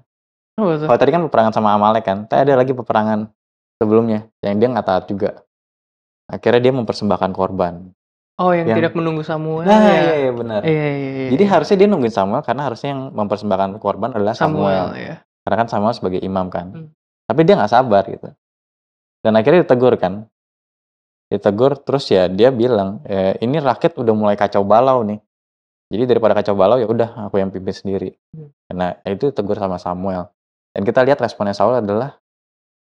Oh. 0.56 0.72
Kalau 0.72 1.00
tadi 1.00 1.12
kan 1.12 1.22
peperangan 1.28 1.52
sama 1.52 1.76
Amalek 1.76 2.08
kan, 2.08 2.18
tapi 2.32 2.48
ada 2.48 2.56
lagi 2.56 2.72
peperangan 2.72 3.28
sebelumnya 3.80 4.28
yang 4.42 4.56
dia 4.60 4.68
nggak 4.72 4.88
taat 4.88 5.06
juga. 5.10 5.44
Akhirnya 6.26 6.62
dia 6.70 6.74
mempersembahkan 6.74 7.32
korban. 7.36 7.94
Oh, 8.36 8.52
yang, 8.52 8.68
Yang- 8.68 8.78
tidak 8.84 8.94
menunggu 9.00 9.24
Samuel 9.24 9.64
Nah, 9.64 9.80
ya. 9.80 9.96
iya, 9.96 10.14
iya 10.28 10.32
benar. 10.36 10.60
Iya, 10.68 10.86
iya, 10.92 11.10
iya, 11.16 11.28
Jadi 11.32 11.44
iya. 11.48 11.52
harusnya 11.56 11.76
dia 11.80 11.88
nungguin 11.88 12.12
Samuel 12.12 12.44
karena 12.44 12.68
harusnya 12.68 12.90
yang 12.92 13.02
mempersembahkan 13.16 13.70
korban 13.80 14.12
adalah 14.12 14.36
Samuel, 14.36 14.92
Samuel. 14.92 15.00
ya. 15.00 15.16
Karena 15.48 15.56
kan 15.64 15.68
Samuel 15.72 15.94
sebagai 15.96 16.20
imam 16.20 16.52
kan. 16.52 16.68
Hmm. 16.76 16.88
Tapi 17.32 17.40
dia 17.48 17.56
nggak 17.56 17.72
sabar 17.72 18.04
gitu. 18.12 18.28
Dan 19.24 19.40
akhirnya 19.40 19.64
ditegur 19.64 19.96
kan. 19.96 20.28
Ditegur 21.32 21.80
terus 21.80 22.12
ya 22.12 22.28
dia 22.28 22.52
bilang, 22.52 23.00
e, 23.08 23.40
ini 23.40 23.58
rakyat 23.58 23.96
udah 23.98 24.14
mulai 24.14 24.36
kacau 24.36 24.68
balau 24.68 25.02
nih. 25.08 25.18
Jadi 25.90 26.04
daripada 26.04 26.36
kacau 26.36 26.58
balau 26.60 26.76
ya 26.76 26.90
udah 26.92 27.30
aku 27.30 27.40
yang 27.40 27.56
pimpin 27.56 27.72
sendiri. 27.72 28.10
Hmm. 28.36 28.52
Nah 28.76 29.00
itu 29.08 29.32
ditegur 29.32 29.56
sama 29.56 29.80
Samuel. 29.80 30.28
Dan 30.76 30.84
kita 30.84 31.08
lihat 31.08 31.24
responnya 31.24 31.56
Saul 31.56 31.80
adalah 31.80 32.20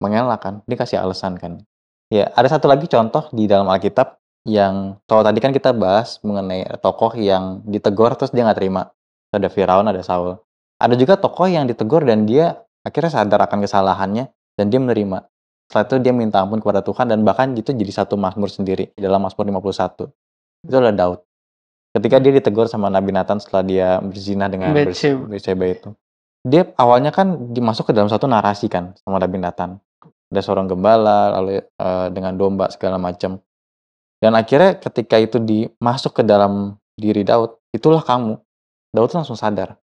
mengelak 0.02 0.40
kan. 0.42 0.54
Dia 0.64 0.76
kasih 0.78 0.98
alasan 1.02 1.38
kan. 1.38 1.62
Ya 2.08 2.32
ada 2.32 2.48
satu 2.48 2.66
lagi 2.66 2.88
contoh 2.88 3.28
di 3.36 3.44
dalam 3.44 3.68
Alkitab 3.68 4.16
yang 4.48 4.96
kalau 5.04 5.20
tadi 5.20 5.38
kan 5.44 5.52
kita 5.52 5.76
bahas 5.76 6.22
mengenai 6.24 6.64
tokoh 6.80 7.12
yang 7.20 7.60
ditegur 7.68 8.16
terus 8.16 8.32
dia 8.32 8.48
nggak 8.48 8.58
terima. 8.58 8.88
Ada 9.28 9.52
Firaun, 9.52 9.84
ada 9.84 10.00
Saul. 10.00 10.40
Ada 10.80 10.96
juga 10.96 11.20
tokoh 11.20 11.50
yang 11.50 11.68
ditegur 11.68 12.06
dan 12.06 12.24
dia 12.24 12.64
akhirnya 12.80 13.12
sadar 13.12 13.44
akan 13.44 13.60
kesalahannya 13.60 14.32
dan 14.56 14.64
dia 14.72 14.80
menerima. 14.80 15.28
Setelah 15.68 15.84
itu 15.84 15.94
dia 16.00 16.12
minta 16.16 16.40
ampun 16.40 16.64
kepada 16.64 16.80
Tuhan 16.80 17.12
dan 17.12 17.20
bahkan 17.28 17.52
itu 17.52 17.76
jadi 17.76 17.92
satu 17.92 18.16
mazmur 18.16 18.48
sendiri 18.48 18.88
dalam 18.96 19.20
Mazmur 19.20 19.44
51. 19.44 20.08
Itu 20.64 20.74
adalah 20.80 20.96
Daud. 20.96 21.20
Ketika 21.92 22.16
dia 22.24 22.32
ditegur 22.32 22.72
sama 22.72 22.88
Nabi 22.88 23.12
Nathan 23.12 23.36
setelah 23.36 23.60
dia 23.64 23.88
berzina 24.00 24.48
dengan. 24.48 24.72
Bathsheba 25.28 25.66
itu. 25.68 25.92
Dia 26.46 26.72
awalnya 26.80 27.12
kan 27.12 27.52
dimasuk 27.52 27.90
ke 27.90 27.92
dalam 27.92 28.08
satu 28.08 28.24
narasi 28.24 28.72
kan 28.72 28.96
sama 29.04 29.20
Nabi 29.20 29.36
Nathan. 29.44 29.76
Ada 30.28 30.40
seorang 30.44 30.68
gembala 30.68 31.32
lalu 31.40 31.64
eh, 31.64 32.06
dengan 32.12 32.36
domba 32.36 32.68
segala 32.68 33.00
macam. 33.00 33.40
Dan 34.18 34.34
akhirnya 34.34 34.76
ketika 34.76 35.16
itu 35.16 35.38
dimasuk 35.38 36.20
ke 36.20 36.22
dalam 36.26 36.74
diri 36.98 37.22
Daud, 37.22 37.54
itulah 37.70 38.02
kamu. 38.02 38.34
Daud 38.90 39.10
langsung 39.14 39.38
sadar. 39.38 39.78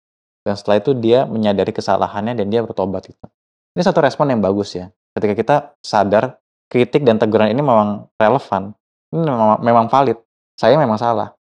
Dan 0.43 0.59
setelah 0.59 0.81
itu 0.81 0.91
dia 0.97 1.23
menyadari 1.23 1.71
kesalahannya 1.71 2.35
dan 2.35 2.51
dia 2.51 2.59
bertobat 2.65 3.07
itu. 3.07 3.25
Ini 3.73 3.81
satu 3.85 4.03
respon 4.03 4.33
yang 4.33 4.41
bagus 4.43 4.75
ya. 4.75 4.91
Ketika 5.15 5.33
kita 5.37 5.55
sadar 5.85 6.41
kritik 6.67 7.05
dan 7.05 7.21
teguran 7.21 7.53
ini 7.53 7.61
memang 7.61 8.09
relevan, 8.17 8.75
ini 9.13 9.23
memang, 9.23 9.61
memang 9.61 9.85
valid. 9.87 10.17
Saya 10.57 10.75
memang 10.75 10.97
salah. 10.97 11.37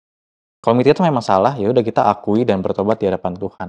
Kalau 0.63 0.83
itu 0.83 0.99
memang 0.99 1.23
salah, 1.23 1.55
ya 1.55 1.71
udah 1.71 1.85
kita 1.85 2.07
akui 2.11 2.43
dan 2.43 2.59
bertobat 2.59 2.99
di 2.99 3.07
hadapan 3.07 3.39
Tuhan. 3.39 3.69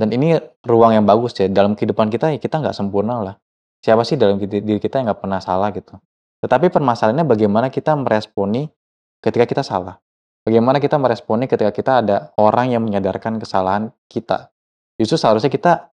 Dan 0.00 0.08
ini 0.14 0.40
ruang 0.64 0.96
yang 0.96 1.04
bagus 1.04 1.36
ya. 1.36 1.48
Dalam 1.50 1.76
kehidupan 1.76 2.08
kita 2.08 2.32
ya 2.32 2.38
kita 2.40 2.62
nggak 2.62 2.72
sempurna 2.72 3.20
lah. 3.20 3.36
Siapa 3.82 4.06
sih 4.06 4.14
dalam 4.14 4.38
diri 4.38 4.78
kita 4.78 5.02
yang 5.02 5.10
nggak 5.10 5.20
pernah 5.26 5.42
salah 5.42 5.74
gitu. 5.74 5.98
Tetapi 6.42 6.70
permasalahannya 6.70 7.26
bagaimana 7.26 7.66
kita 7.66 7.98
meresponi 7.98 8.70
ketika 9.18 9.42
kita 9.42 9.62
salah. 9.66 9.98
Bagaimana 10.42 10.78
kita 10.82 10.98
meresponi 10.98 11.46
ketika 11.46 11.70
kita 11.70 11.92
ada 12.02 12.16
orang 12.38 12.70
yang 12.70 12.82
menyadarkan 12.82 13.38
kesalahan 13.42 13.94
kita. 14.10 14.50
Justru 14.98 15.18
seharusnya 15.18 15.50
kita 15.50 15.90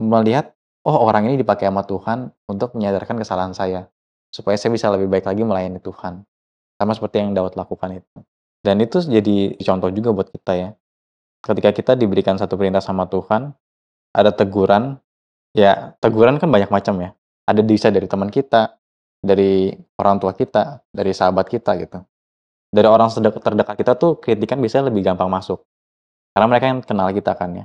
melihat, 0.00 0.56
oh 0.84 0.96
orang 0.96 1.28
ini 1.28 1.40
dipakai 1.40 1.68
sama 1.68 1.84
Tuhan 1.84 2.32
untuk 2.48 2.72
menyadarkan 2.76 3.20
kesalahan 3.20 3.52
saya. 3.52 3.88
Supaya 4.32 4.56
saya 4.56 4.72
bisa 4.72 4.88
lebih 4.88 5.12
baik 5.12 5.28
lagi 5.28 5.44
melayani 5.44 5.80
Tuhan. 5.80 6.24
Sama 6.80 6.92
seperti 6.96 7.20
yang 7.20 7.36
Daud 7.36 7.52
lakukan 7.52 8.00
itu. 8.00 8.16
Dan 8.64 8.80
itu 8.80 9.00
jadi 9.04 9.60
contoh 9.60 9.92
juga 9.92 10.12
buat 10.16 10.28
kita 10.32 10.52
ya. 10.56 10.68
Ketika 11.44 11.72
kita 11.76 11.92
diberikan 11.96 12.40
satu 12.40 12.56
perintah 12.56 12.80
sama 12.80 13.04
Tuhan, 13.12 13.52
ada 14.16 14.32
teguran, 14.32 14.96
ya 15.52 15.92
teguran 16.00 16.40
kan 16.40 16.48
banyak 16.48 16.72
macam 16.72 16.96
ya. 16.96 17.12
Ada 17.52 17.60
bisa 17.60 17.92
dari 17.92 18.08
teman 18.08 18.32
kita, 18.32 18.80
dari 19.20 19.76
orang 20.00 20.16
tua 20.16 20.32
kita, 20.32 20.80
dari 20.88 21.12
sahabat 21.12 21.52
kita 21.52 21.76
gitu. 21.76 22.00
Dari 22.72 22.88
orang 22.88 23.12
terdekat 23.12 23.76
kita 23.76 23.92
tuh 24.00 24.16
kritikan 24.16 24.56
biasanya 24.56 24.88
lebih 24.88 25.04
gampang 25.04 25.28
masuk. 25.28 25.60
Karena 26.32 26.46
mereka 26.48 26.64
yang 26.72 26.80
kenal 26.80 27.12
kita 27.12 27.36
kan 27.36 27.52
ya. 27.52 27.64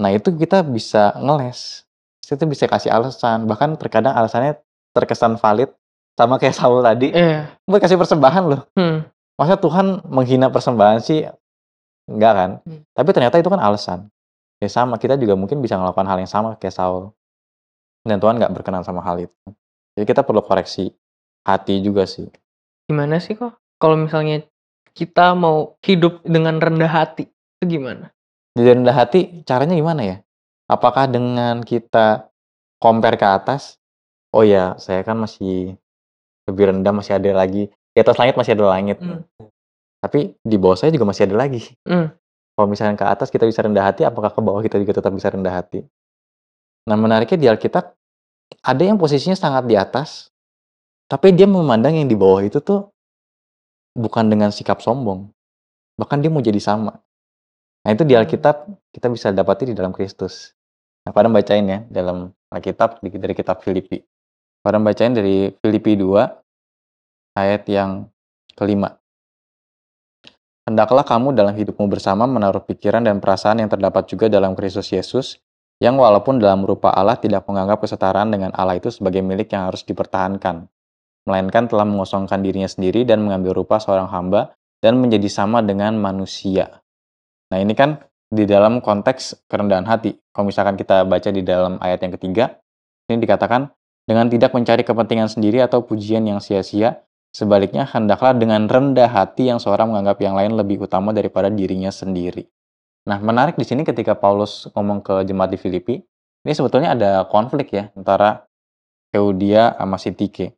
Nah 0.00 0.10
itu 0.16 0.32
kita 0.32 0.64
bisa 0.64 1.12
ngeles. 1.20 1.84
Kita 2.24 2.48
bisa 2.48 2.64
kasih 2.64 2.88
alasan. 2.88 3.44
Bahkan 3.44 3.76
terkadang 3.76 4.16
alasannya 4.16 4.56
terkesan 4.96 5.36
valid. 5.36 5.68
Sama 6.16 6.40
kayak 6.40 6.56
Saul 6.58 6.80
tadi. 6.80 7.12
Iya. 7.12 7.52
Buat 7.68 7.84
kasih 7.84 8.00
persembahan 8.00 8.44
loh. 8.48 8.64
Hmm. 8.72 9.04
Masa 9.36 9.60
Tuhan 9.60 10.00
menghina 10.08 10.48
persembahan 10.48 11.04
sih? 11.04 11.28
Enggak 12.08 12.32
kan? 12.32 12.50
Hmm. 12.64 12.80
Tapi 12.96 13.10
ternyata 13.12 13.36
itu 13.36 13.52
kan 13.52 13.60
alasan. 13.60 14.08
Ya 14.60 14.68
sama, 14.68 15.00
kita 15.00 15.16
juga 15.16 15.36
mungkin 15.36 15.64
bisa 15.64 15.80
melakukan 15.80 16.04
hal 16.04 16.20
yang 16.20 16.28
sama 16.28 16.56
kayak 16.56 16.76
Saul. 16.76 17.12
Dan 18.04 18.16
Tuhan 18.18 18.40
nggak 18.40 18.52
berkenan 18.56 18.84
sama 18.84 19.04
hal 19.04 19.20
itu. 19.28 19.36
Jadi 19.96 20.04
kita 20.08 20.24
perlu 20.24 20.40
koreksi 20.40 20.88
hati 21.44 21.84
juga 21.84 22.08
sih. 22.08 22.28
Gimana 22.88 23.20
sih 23.20 23.36
kok? 23.36 23.60
Kalau 23.80 23.96
misalnya 23.96 24.44
kita 24.96 25.32
mau 25.36 25.76
hidup 25.84 26.24
dengan 26.24 26.58
rendah 26.60 26.90
hati, 26.90 27.28
itu 27.28 27.78
gimana? 27.78 28.12
Jadi 28.56 28.68
rendah 28.80 28.96
hati, 28.96 29.20
caranya 29.46 29.76
gimana 29.76 30.02
ya? 30.02 30.16
Apakah 30.66 31.06
dengan 31.10 31.62
kita 31.62 32.30
compare 32.80 33.18
ke 33.18 33.26
atas? 33.26 33.78
Oh 34.30 34.46
ya, 34.46 34.78
saya 34.78 35.02
kan 35.02 35.18
masih 35.18 35.74
lebih 36.46 36.74
rendah, 36.74 36.94
masih 36.94 37.18
ada 37.18 37.30
lagi. 37.34 37.70
Di 37.90 37.98
atas 38.00 38.18
langit 38.18 38.38
masih 38.38 38.54
ada 38.54 38.70
langit. 38.70 38.98
Hmm. 39.02 39.26
Tapi 40.00 40.34
di 40.40 40.56
bawah 40.56 40.78
saya 40.78 40.94
juga 40.94 41.04
masih 41.04 41.28
ada 41.28 41.36
lagi. 41.36 41.74
Hmm. 41.84 42.14
Kalau 42.54 42.66
misalnya 42.66 42.96
ke 42.96 43.06
atas 43.06 43.28
kita 43.28 43.44
bisa 43.46 43.62
rendah 43.62 43.84
hati, 43.84 44.02
apakah 44.06 44.32
ke 44.32 44.40
bawah 44.40 44.60
kita 44.64 44.76
juga 44.80 44.98
tetap 44.98 45.12
bisa 45.12 45.30
rendah 45.30 45.52
hati? 45.52 45.84
Nah 46.88 46.96
menariknya 46.96 47.38
di 47.38 47.48
Alkitab, 47.50 47.92
ada 48.60 48.82
yang 48.82 48.96
posisinya 48.96 49.36
sangat 49.36 49.68
di 49.68 49.76
atas, 49.76 50.30
tapi 51.10 51.34
dia 51.34 51.48
memandang 51.50 51.98
yang 51.98 52.06
di 52.06 52.14
bawah 52.14 52.40
itu 52.44 52.62
tuh 52.62 52.88
bukan 53.98 54.30
dengan 54.30 54.54
sikap 54.54 54.78
sombong. 54.78 55.28
Bahkan 55.98 56.18
dia 56.22 56.30
mau 56.32 56.40
jadi 56.40 56.62
sama. 56.62 56.96
Nah 57.84 57.90
itu 57.92 58.04
di 58.04 58.14
Hmm. 58.14 58.22
Alkitab 58.24 58.68
kita 58.92 59.06
bisa 59.08 59.32
dapati 59.32 59.72
di 59.72 59.74
dalam 59.74 59.92
Kristus. 59.92 60.52
Nah 61.04 61.12
pada 61.12 61.28
bacain 61.32 61.64
ya 61.64 61.78
dalam 61.88 62.30
Alkitab 62.52 63.00
di- 63.00 63.20
dari 63.20 63.34
kitab 63.34 63.64
Filipi. 63.64 64.00
Pada 64.60 64.76
bacain 64.76 65.16
dari 65.16 65.48
Filipi 65.64 65.96
2 65.96 66.28
ayat 67.34 67.64
yang 67.66 68.12
kelima. 68.52 69.00
Hendaklah 70.68 71.02
kamu 71.02 71.32
dalam 71.32 71.56
hidupmu 71.56 71.88
bersama 71.88 72.28
menaruh 72.28 72.62
pikiran 72.62 73.02
dan 73.02 73.18
perasaan 73.18 73.64
yang 73.64 73.70
terdapat 73.72 74.06
juga 74.06 74.28
dalam 74.28 74.52
Kristus 74.54 74.92
Yesus, 74.92 75.40
yang 75.80 75.96
walaupun 75.96 76.36
dalam 76.36 76.62
rupa 76.68 76.92
Allah 76.92 77.16
tidak 77.16 77.48
menganggap 77.48 77.80
kesetaraan 77.80 78.28
dengan 78.28 78.52
Allah 78.52 78.76
itu 78.76 78.92
sebagai 78.92 79.24
milik 79.24 79.48
yang 79.56 79.72
harus 79.72 79.80
dipertahankan, 79.82 80.68
melainkan 81.24 81.66
telah 81.72 81.88
mengosongkan 81.88 82.44
dirinya 82.44 82.68
sendiri 82.68 83.08
dan 83.08 83.24
mengambil 83.24 83.64
rupa 83.64 83.80
seorang 83.80 84.12
hamba 84.12 84.52
dan 84.84 85.00
menjadi 85.00 85.26
sama 85.32 85.64
dengan 85.64 85.96
manusia. 85.96 86.84
Nah 87.48 87.58
ini 87.64 87.72
kan 87.72 87.96
di 88.28 88.44
dalam 88.44 88.84
konteks 88.84 89.48
kerendahan 89.48 89.88
hati. 89.88 90.14
Kalau 90.30 90.52
misalkan 90.52 90.76
kita 90.76 91.08
baca 91.08 91.28
di 91.32 91.42
dalam 91.42 91.80
ayat 91.82 92.04
yang 92.04 92.12
ketiga, 92.14 92.60
ini 93.10 93.18
dikatakan 93.18 93.72
dengan 94.04 94.28
tidak 94.28 94.52
mencari 94.52 94.84
kepentingan 94.86 95.32
sendiri 95.32 95.64
atau 95.64 95.82
pujian 95.82 96.22
yang 96.28 96.38
sia-sia, 96.44 97.02
sebaliknya 97.32 97.88
hendaklah 97.88 98.36
dengan 98.36 98.68
rendah 98.68 99.08
hati 99.08 99.48
yang 99.48 99.58
seorang 99.58 99.90
menganggap 99.90 100.20
yang 100.22 100.36
lain 100.36 100.54
lebih 100.60 100.84
utama 100.84 101.10
daripada 101.10 101.48
dirinya 101.50 101.90
sendiri. 101.90 102.46
Nah, 103.10 103.18
menarik 103.18 103.58
di 103.58 103.66
sini 103.66 103.82
ketika 103.82 104.14
Paulus 104.14 104.70
ngomong 104.70 105.02
ke 105.02 105.26
jemaat 105.26 105.50
di 105.50 105.58
Filipi, 105.58 105.98
ini 106.46 106.52
sebetulnya 106.54 106.94
ada 106.94 107.26
konflik 107.26 107.74
ya 107.74 107.90
antara 107.98 108.46
Eudia 109.10 109.74
sama 109.74 109.98
Sintike. 109.98 110.54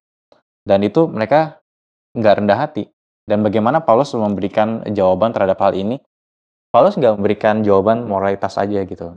Dan 0.60 0.84
itu 0.84 1.08
mereka 1.08 1.64
nggak 2.12 2.44
rendah 2.44 2.58
hati. 2.60 2.92
Dan 3.24 3.40
bagaimana 3.40 3.80
Paulus 3.80 4.12
memberikan 4.12 4.84
jawaban 4.92 5.32
terhadap 5.32 5.56
hal 5.64 5.72
ini? 5.72 5.96
Paulus 6.68 7.00
nggak 7.00 7.16
memberikan 7.16 7.64
jawaban 7.64 8.04
moralitas 8.04 8.60
aja 8.60 8.84
gitu. 8.84 9.16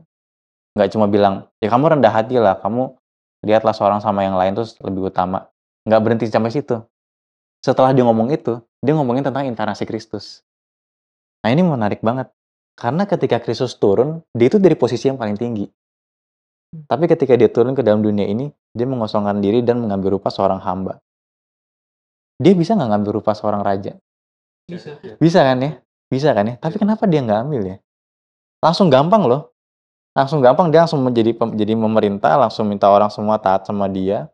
Nggak 0.79 0.95
cuma 0.95 1.11
bilang, 1.11 1.51
ya 1.59 1.67
kamu 1.67 1.99
rendah 1.99 2.15
hati 2.15 2.39
lah, 2.39 2.55
kamu 2.63 2.95
lihatlah 3.43 3.75
seorang 3.75 3.99
sama 3.99 4.23
yang 4.23 4.39
lain 4.39 4.55
terus 4.55 4.79
lebih 4.79 5.11
utama. 5.11 5.51
Nggak 5.83 6.01
berhenti 6.03 6.25
sampai 6.31 6.55
situ. 6.55 6.79
Setelah 7.59 7.91
dia 7.91 8.07
ngomong 8.07 8.31
itu, 8.31 8.63
dia 8.79 8.95
ngomongin 8.95 9.27
tentang 9.27 9.43
inkarnasi 9.43 9.83
Kristus. 9.83 10.43
Nah 11.43 11.51
ini 11.51 11.67
menarik 11.67 11.99
banget. 11.99 12.31
Karena 12.75 13.07
ketika 13.07 13.39
Kristus 13.39 13.79
turun, 13.79 14.19
dia 14.35 14.51
itu 14.51 14.59
dari 14.59 14.75
posisi 14.75 15.07
yang 15.07 15.15
paling 15.15 15.39
tinggi. 15.39 15.63
Tapi 16.75 17.07
ketika 17.07 17.39
dia 17.39 17.47
turun 17.47 17.71
ke 17.71 17.79
dalam 17.79 18.03
dunia 18.03 18.27
ini, 18.27 18.51
dia 18.75 18.83
mengosongkan 18.83 19.39
diri 19.39 19.63
dan 19.63 19.79
mengambil 19.79 20.19
rupa 20.19 20.27
seorang 20.27 20.59
hamba. 20.59 20.99
Dia 22.35 22.51
bisa 22.51 22.75
nggak 22.75 22.89
ngambil 22.91 23.11
rupa 23.23 23.31
seorang 23.31 23.63
raja? 23.63 23.95
Bisa. 24.67 24.99
Bisa 24.99 25.39
kan 25.39 25.57
ya? 25.63 25.71
Bisa 26.11 26.35
kan 26.35 26.51
ya? 26.51 26.55
Tapi 26.59 26.75
kenapa 26.75 27.07
dia 27.07 27.23
nggak 27.23 27.39
ambil 27.47 27.61
ya? 27.63 27.77
Langsung 28.59 28.91
gampang 28.91 29.23
loh. 29.23 29.55
Langsung 30.11 30.43
gampang 30.43 30.67
dia 30.67 30.83
langsung 30.83 30.99
menjadi 30.99 31.31
jadi 31.55 31.73
memerintah, 31.79 32.35
langsung 32.35 32.67
minta 32.67 32.91
orang 32.91 33.07
semua 33.07 33.39
taat 33.39 33.63
sama 33.63 33.87
dia. 33.87 34.27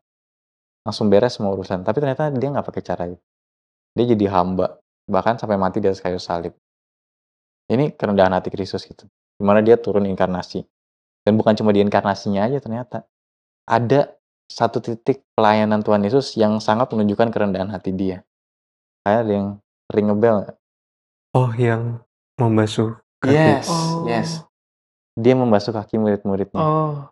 Langsung 0.81 1.13
beres 1.13 1.37
semua 1.37 1.53
urusan. 1.53 1.85
Tapi 1.85 2.01
ternyata 2.01 2.33
dia 2.33 2.49
nggak 2.49 2.65
pakai 2.65 2.81
cara 2.81 3.03
itu. 3.05 3.21
Dia 3.93 4.05
jadi 4.17 4.25
hamba. 4.33 4.81
Bahkan 5.05 5.37
sampai 5.37 5.61
mati 5.61 5.77
di 5.77 5.85
atas 5.85 6.01
kayu 6.01 6.17
salib. 6.17 6.57
Ini 7.71 7.95
kerendahan 7.95 8.35
hati 8.35 8.51
Kristus 8.51 8.83
gitu. 8.83 9.07
Di 9.39 9.43
mana 9.47 9.63
dia 9.63 9.79
turun 9.79 10.03
inkarnasi. 10.03 10.67
Dan 11.23 11.39
bukan 11.39 11.55
cuma 11.55 11.71
di 11.71 11.79
inkarnasinya 11.79 12.43
aja 12.43 12.59
ternyata. 12.59 13.07
Ada 13.63 14.11
satu 14.51 14.83
titik 14.83 15.23
pelayanan 15.31 15.79
Tuhan 15.79 16.03
Yesus 16.03 16.35
yang 16.35 16.59
sangat 16.59 16.91
menunjukkan 16.91 17.31
kerendahan 17.31 17.71
hati 17.71 17.95
dia. 17.95 18.27
Kayak 19.07 19.19
ada 19.23 19.31
yang 19.31 19.47
ring 19.95 20.11
a 20.11 20.17
bell? 20.19 20.37
Oh, 21.31 21.55
yang 21.55 22.03
membasuh 22.35 22.99
kaki. 23.23 23.31
Yes, 23.31 23.71
Oh. 23.71 24.03
yes. 24.03 24.43
Dia 25.15 25.31
membasuh 25.39 25.71
kaki 25.71 25.95
murid-muridnya. 25.95 26.59
Oh, 26.59 27.07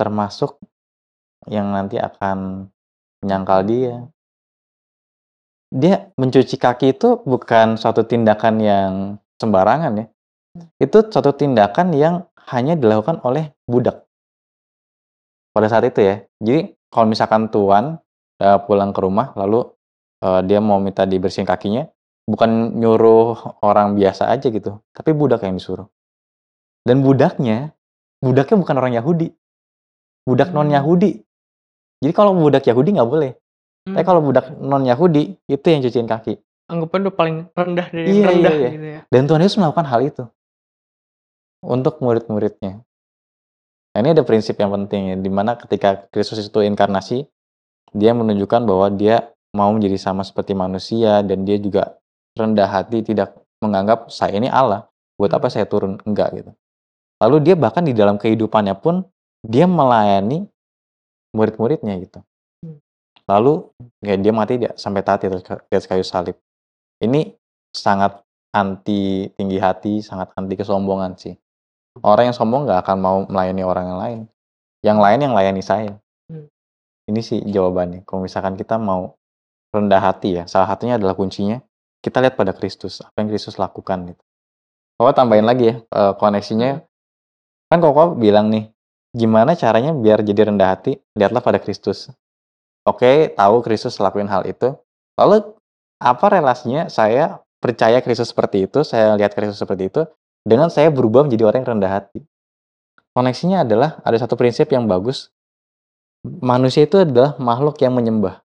Termasuk 0.00 0.56
yang 1.52 1.68
nanti 1.68 2.00
akan 2.00 2.70
menyangkal 3.20 3.60
dia. 3.68 4.08
Dia 5.72 6.08
mencuci 6.16 6.56
kaki 6.56 6.96
itu 6.96 7.20
bukan 7.28 7.76
suatu 7.76 8.04
tindakan 8.08 8.56
yang 8.60 8.92
sembarangan 9.42 9.92
ya. 9.98 10.06
Itu 10.78 11.10
suatu 11.10 11.34
tindakan 11.34 11.90
yang 11.96 12.14
hanya 12.54 12.78
dilakukan 12.78 13.18
oleh 13.26 13.50
budak. 13.66 14.06
Pada 15.50 15.66
saat 15.66 15.84
itu 15.90 16.00
ya. 16.00 16.22
Jadi 16.38 16.78
kalau 16.92 17.06
misalkan 17.10 17.50
tuan 17.50 17.98
eh, 18.38 18.58
pulang 18.62 18.94
ke 18.94 19.00
rumah 19.02 19.34
lalu 19.34 19.66
eh, 20.22 20.40
dia 20.46 20.62
mau 20.62 20.78
minta 20.78 21.02
dibersihin 21.02 21.48
kakinya, 21.48 21.88
bukan 22.28 22.78
nyuruh 22.78 23.58
orang 23.64 23.98
biasa 23.98 24.30
aja 24.30 24.46
gitu, 24.48 24.78
tapi 24.94 25.10
budak 25.12 25.42
yang 25.42 25.58
disuruh. 25.58 25.90
Dan 26.82 27.02
budaknya, 27.02 27.74
budaknya 28.22 28.56
bukan 28.58 28.76
orang 28.78 28.94
Yahudi. 28.98 29.30
Budak 30.22 30.50
Hmm. 30.50 30.62
non 30.62 30.70
Yahudi. 30.70 31.18
Jadi 32.02 32.12
kalau 32.14 32.34
budak 32.34 32.66
Yahudi 32.66 32.94
nggak 32.98 33.10
boleh. 33.10 33.32
Hmm. 33.86 33.94
Tapi 33.94 34.04
kalau 34.06 34.20
budak 34.22 34.50
non 34.58 34.82
Yahudi 34.86 35.38
itu 35.46 35.66
yang 35.66 35.82
cuciin 35.82 36.06
kaki. 36.06 36.38
Anggapan 36.70 36.98
udah 37.08 37.14
paling 37.14 37.36
rendah 37.52 37.86
dari 37.90 38.06
Iya, 38.06 38.14
yang 38.14 38.28
rendah 38.30 38.52
iya, 38.52 38.60
iya. 38.60 38.70
gitu 38.70 38.86
ya. 38.86 39.00
Dan 39.10 39.22
Tuhan 39.28 39.42
Yesus 39.42 39.58
melakukan 39.58 39.86
hal 39.88 40.00
itu 40.02 40.24
untuk 41.62 41.94
murid-muridnya. 42.02 42.82
Nah, 43.92 43.98
ini 44.00 44.08
ada 44.16 44.24
prinsip 44.24 44.56
yang 44.56 44.72
penting 44.72 45.02
ya, 45.12 45.16
di 45.20 45.30
mana 45.30 45.54
ketika 45.54 46.08
Kristus 46.08 46.40
itu 46.40 46.64
inkarnasi, 46.64 47.28
dia 47.92 48.12
menunjukkan 48.16 48.64
bahwa 48.64 48.88
dia 48.88 49.30
mau 49.52 49.68
menjadi 49.68 50.00
sama 50.00 50.24
seperti 50.24 50.56
manusia 50.56 51.20
dan 51.20 51.44
dia 51.44 51.60
juga 51.60 52.00
rendah 52.32 52.66
hati, 52.66 53.04
tidak 53.04 53.36
menganggap 53.60 54.08
saya 54.08 54.32
ini 54.40 54.48
Allah, 54.48 54.88
buat 55.20 55.28
apa 55.36 55.52
saya 55.52 55.68
turun? 55.68 56.00
Enggak 56.08 56.32
gitu. 56.40 56.50
Lalu 57.20 57.36
dia 57.44 57.54
bahkan 57.54 57.84
di 57.84 57.92
dalam 57.92 58.16
kehidupannya 58.16 58.74
pun 58.80 59.04
dia 59.44 59.68
melayani 59.68 60.48
murid-muridnya 61.36 61.94
gitu. 62.02 62.20
Hmm. 62.64 62.80
Lalu 63.28 63.70
ya 64.02 64.16
dia 64.18 64.32
mati 64.32 64.58
dia 64.58 64.72
sampai 64.74 65.04
atas 65.04 65.20
di 65.68 65.74
atas 65.76 65.86
kayu 65.86 66.02
salib. 66.02 66.34
Ini 67.02 67.34
sangat 67.74 68.22
anti 68.54 69.26
tinggi 69.34 69.58
hati, 69.58 69.98
sangat 70.00 70.30
anti 70.38 70.54
kesombongan 70.54 71.18
sih. 71.18 71.34
Orang 72.00 72.30
yang 72.30 72.36
sombong 72.36 72.64
nggak 72.64 72.86
akan 72.86 72.96
mau 73.02 73.18
melayani 73.26 73.62
orang 73.66 73.84
yang 73.90 73.98
lain. 74.00 74.20
Yang 74.80 74.98
lain 75.02 75.18
yang 75.20 75.34
layani 75.34 75.62
saya. 75.62 75.92
Hmm. 76.30 76.46
Ini 77.10 77.20
sih 77.20 77.40
jawabannya. 77.42 78.06
Kalau 78.06 78.22
misalkan 78.22 78.54
kita 78.54 78.78
mau 78.78 79.18
rendah 79.74 80.00
hati 80.00 80.40
ya, 80.40 80.44
salah 80.46 80.70
satunya 80.70 80.96
adalah 80.96 81.18
kuncinya 81.18 81.60
kita 82.02 82.18
lihat 82.18 82.34
pada 82.34 82.50
Kristus, 82.50 82.98
apa 82.98 83.14
yang 83.22 83.30
Kristus 83.30 83.56
lakukan 83.56 84.10
gitu. 84.10 84.22
Koko 84.98 85.10
tambahin 85.14 85.46
lagi 85.46 85.70
ya 85.70 85.74
eh, 85.80 86.12
koneksinya. 86.18 86.82
Kan 87.70 87.78
Koko 87.80 88.18
bilang 88.18 88.52
nih, 88.52 88.68
gimana 89.14 89.56
caranya 89.56 89.96
biar 89.96 90.20
jadi 90.20 90.50
rendah 90.52 90.68
hati? 90.76 90.98
Lihatlah 91.16 91.40
pada 91.40 91.62
Kristus. 91.62 92.10
Oke, 92.84 93.32
tahu 93.32 93.62
Kristus 93.62 93.96
lakuin 94.02 94.28
hal 94.28 94.44
itu. 94.44 94.74
Lalu 95.16 95.51
apa 96.02 96.26
relasinya 96.28 96.90
saya 96.90 97.38
percaya 97.62 98.02
Kristus 98.02 98.34
seperti 98.34 98.66
itu, 98.66 98.82
saya 98.82 99.14
lihat 99.14 99.38
Kristus 99.38 99.62
seperti 99.62 99.86
itu, 99.86 100.02
dengan 100.42 100.66
saya 100.68 100.90
berubah 100.90 101.22
menjadi 101.22 101.46
orang 101.46 101.62
yang 101.62 101.78
rendah 101.78 101.92
hati. 102.02 102.20
Koneksinya 103.14 103.62
adalah 103.62 104.02
ada 104.02 104.18
satu 104.18 104.34
prinsip 104.34 104.66
yang 104.74 104.90
bagus. 104.90 105.30
Manusia 106.26 106.82
itu 106.82 107.06
adalah 107.06 107.38
makhluk 107.38 107.78
yang 107.78 107.94
menyembah. 107.94 108.42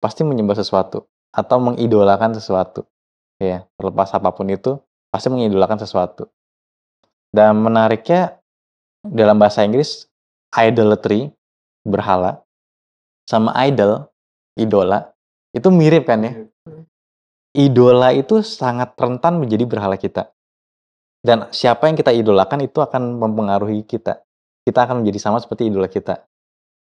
Pasti 0.00 0.24
menyembah 0.24 0.56
sesuatu 0.56 1.04
atau 1.32 1.56
mengidolakan 1.60 2.32
sesuatu. 2.32 2.88
Ya, 3.36 3.68
terlepas 3.76 4.08
apa 4.16 4.32
pun 4.32 4.48
itu, 4.48 4.80
pasti 5.12 5.28
mengidolakan 5.28 5.76
sesuatu. 5.76 6.32
Dan 7.28 7.60
menariknya 7.60 8.40
dalam 9.04 9.36
bahasa 9.36 9.60
Inggris 9.60 10.08
idolatry 10.56 11.28
berhala 11.84 12.40
sama 13.28 13.52
idol 13.66 14.08
idola 14.56 15.12
itu 15.52 15.68
mirip 15.68 16.08
kan 16.08 16.22
ya 16.22 16.32
idola 17.56 18.12
itu 18.12 18.44
sangat 18.44 18.92
rentan 19.00 19.40
menjadi 19.40 19.64
berhala 19.64 19.96
kita. 19.96 20.28
Dan 21.24 21.48
siapa 21.50 21.88
yang 21.90 21.96
kita 21.96 22.12
idolakan 22.12 22.62
itu 22.62 22.78
akan 22.78 23.18
mempengaruhi 23.18 23.82
kita. 23.82 24.22
Kita 24.62 24.86
akan 24.86 25.02
menjadi 25.02 25.18
sama 25.18 25.40
seperti 25.40 25.72
idola 25.72 25.88
kita. 25.90 26.22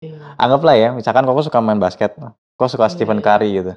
Iya. 0.04 0.36
Anggaplah 0.36 0.76
ya, 0.76 0.90
misalkan 0.92 1.24
kok 1.24 1.48
suka 1.48 1.64
main 1.64 1.80
basket, 1.80 2.20
kok 2.60 2.68
suka 2.68 2.92
Iya, 2.92 2.94
Stephen 2.98 3.24
iya. 3.24 3.26
Curry 3.26 3.50
gitu. 3.56 3.74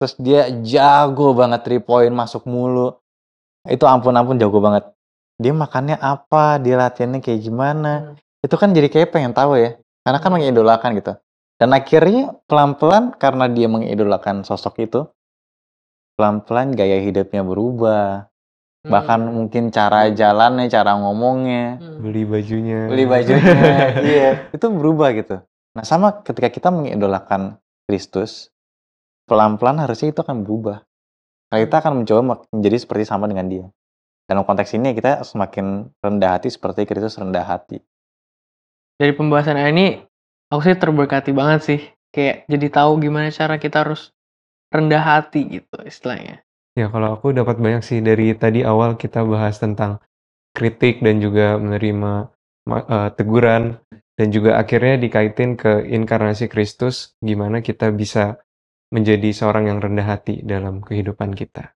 Terus 0.00 0.12
dia 0.18 0.40
jago 0.66 1.30
banget 1.38 1.62
three 1.62 1.78
point 1.78 2.10
masuk 2.10 2.42
mulu. 2.50 2.98
Itu 3.64 3.86
ampun-ampun 3.86 4.34
jago 4.40 4.58
banget. 4.58 4.90
Dia 5.38 5.54
makannya 5.54 5.98
apa, 6.02 6.58
dia 6.58 6.74
latihannya 6.74 7.22
kayak 7.22 7.40
gimana. 7.42 7.92
Hmm. 8.14 8.42
Itu 8.42 8.58
kan 8.58 8.74
jadi 8.74 8.90
kayak 8.90 9.14
pengen 9.14 9.30
tahu 9.30 9.56
ya. 9.58 9.78
Karena 10.02 10.18
kan 10.18 10.30
mengidolakan 10.34 10.90
gitu. 10.98 11.14
Dan 11.54 11.70
akhirnya 11.70 12.34
pelan-pelan 12.50 13.14
karena 13.14 13.46
dia 13.46 13.70
mengidolakan 13.70 14.42
sosok 14.42 14.82
itu, 14.82 15.06
pelan-pelan 16.14 16.72
gaya 16.72 17.02
hidupnya 17.02 17.42
berubah. 17.42 18.30
Bahkan 18.84 19.20
Hmm. 19.24 19.32
mungkin 19.32 19.72
cara 19.72 20.12
jalannya, 20.12 20.68
cara 20.68 20.92
ngomongnya, 21.00 21.80
Hmm. 21.80 22.04
Beli 22.04 22.28
bajunya. 22.28 22.84
beli 22.84 23.04
bajunya, 23.08 23.40
iya, 24.04 24.30
itu 24.52 24.66
berubah 24.68 25.08
gitu. 25.16 25.40
Nah, 25.72 25.82
sama 25.88 26.20
ketika 26.20 26.52
kita 26.52 26.68
mengidolakan 26.68 27.56
Kristus, 27.88 28.52
pelan-pelan 29.24 29.80
harusnya 29.80 30.12
itu 30.12 30.20
akan 30.20 30.44
berubah. 30.44 30.84
Nah, 31.48 31.58
kita 31.64 31.80
akan 31.80 32.04
mencoba 32.04 32.44
menjadi 32.52 32.76
seperti 32.76 33.08
sama 33.08 33.24
dengan 33.24 33.48
dia. 33.48 33.66
Dalam 34.24 34.44
konteks 34.44 34.72
ini 34.76 34.92
kita 34.92 35.24
semakin 35.24 35.88
rendah 36.00 36.36
hati 36.36 36.48
seperti 36.48 36.84
Kristus 36.84 37.16
rendah 37.16 37.44
hati. 37.44 37.80
Dari 38.96 39.12
pembahasan 39.12 39.58
ini 39.58 40.00
aku 40.48 40.60
sih 40.64 40.76
terberkati 40.78 41.34
banget 41.34 41.60
sih. 41.64 41.80
Kayak 42.14 42.46
jadi 42.46 42.66
tahu 42.70 43.02
gimana 43.02 43.28
cara 43.34 43.58
kita 43.58 43.82
harus 43.82 44.13
rendah 44.74 45.02
hati 45.06 45.62
gitu 45.62 45.78
istilahnya. 45.86 46.42
Ya, 46.74 46.90
kalau 46.90 47.14
aku 47.14 47.30
dapat 47.30 47.62
banyak 47.62 47.86
sih 47.86 48.02
dari 48.02 48.34
tadi 48.34 48.66
awal 48.66 48.98
kita 48.98 49.22
bahas 49.22 49.62
tentang 49.62 50.02
kritik 50.50 50.98
dan 50.98 51.22
juga 51.22 51.54
menerima 51.54 52.12
ma 52.66 52.78
eee, 52.82 53.08
teguran, 53.14 53.78
dan 54.18 54.28
juga 54.34 54.58
akhirnya 54.58 54.98
dikaitin 54.98 55.54
ke 55.54 55.86
inkarnasi 55.86 56.50
Kristus, 56.50 57.14
gimana 57.22 57.62
kita 57.62 57.94
bisa 57.94 58.42
menjadi 58.90 59.30
seorang 59.30 59.70
yang 59.70 59.78
rendah 59.78 60.06
hati 60.06 60.42
dalam 60.42 60.82
kehidupan 60.82 61.34
kita. 61.38 61.74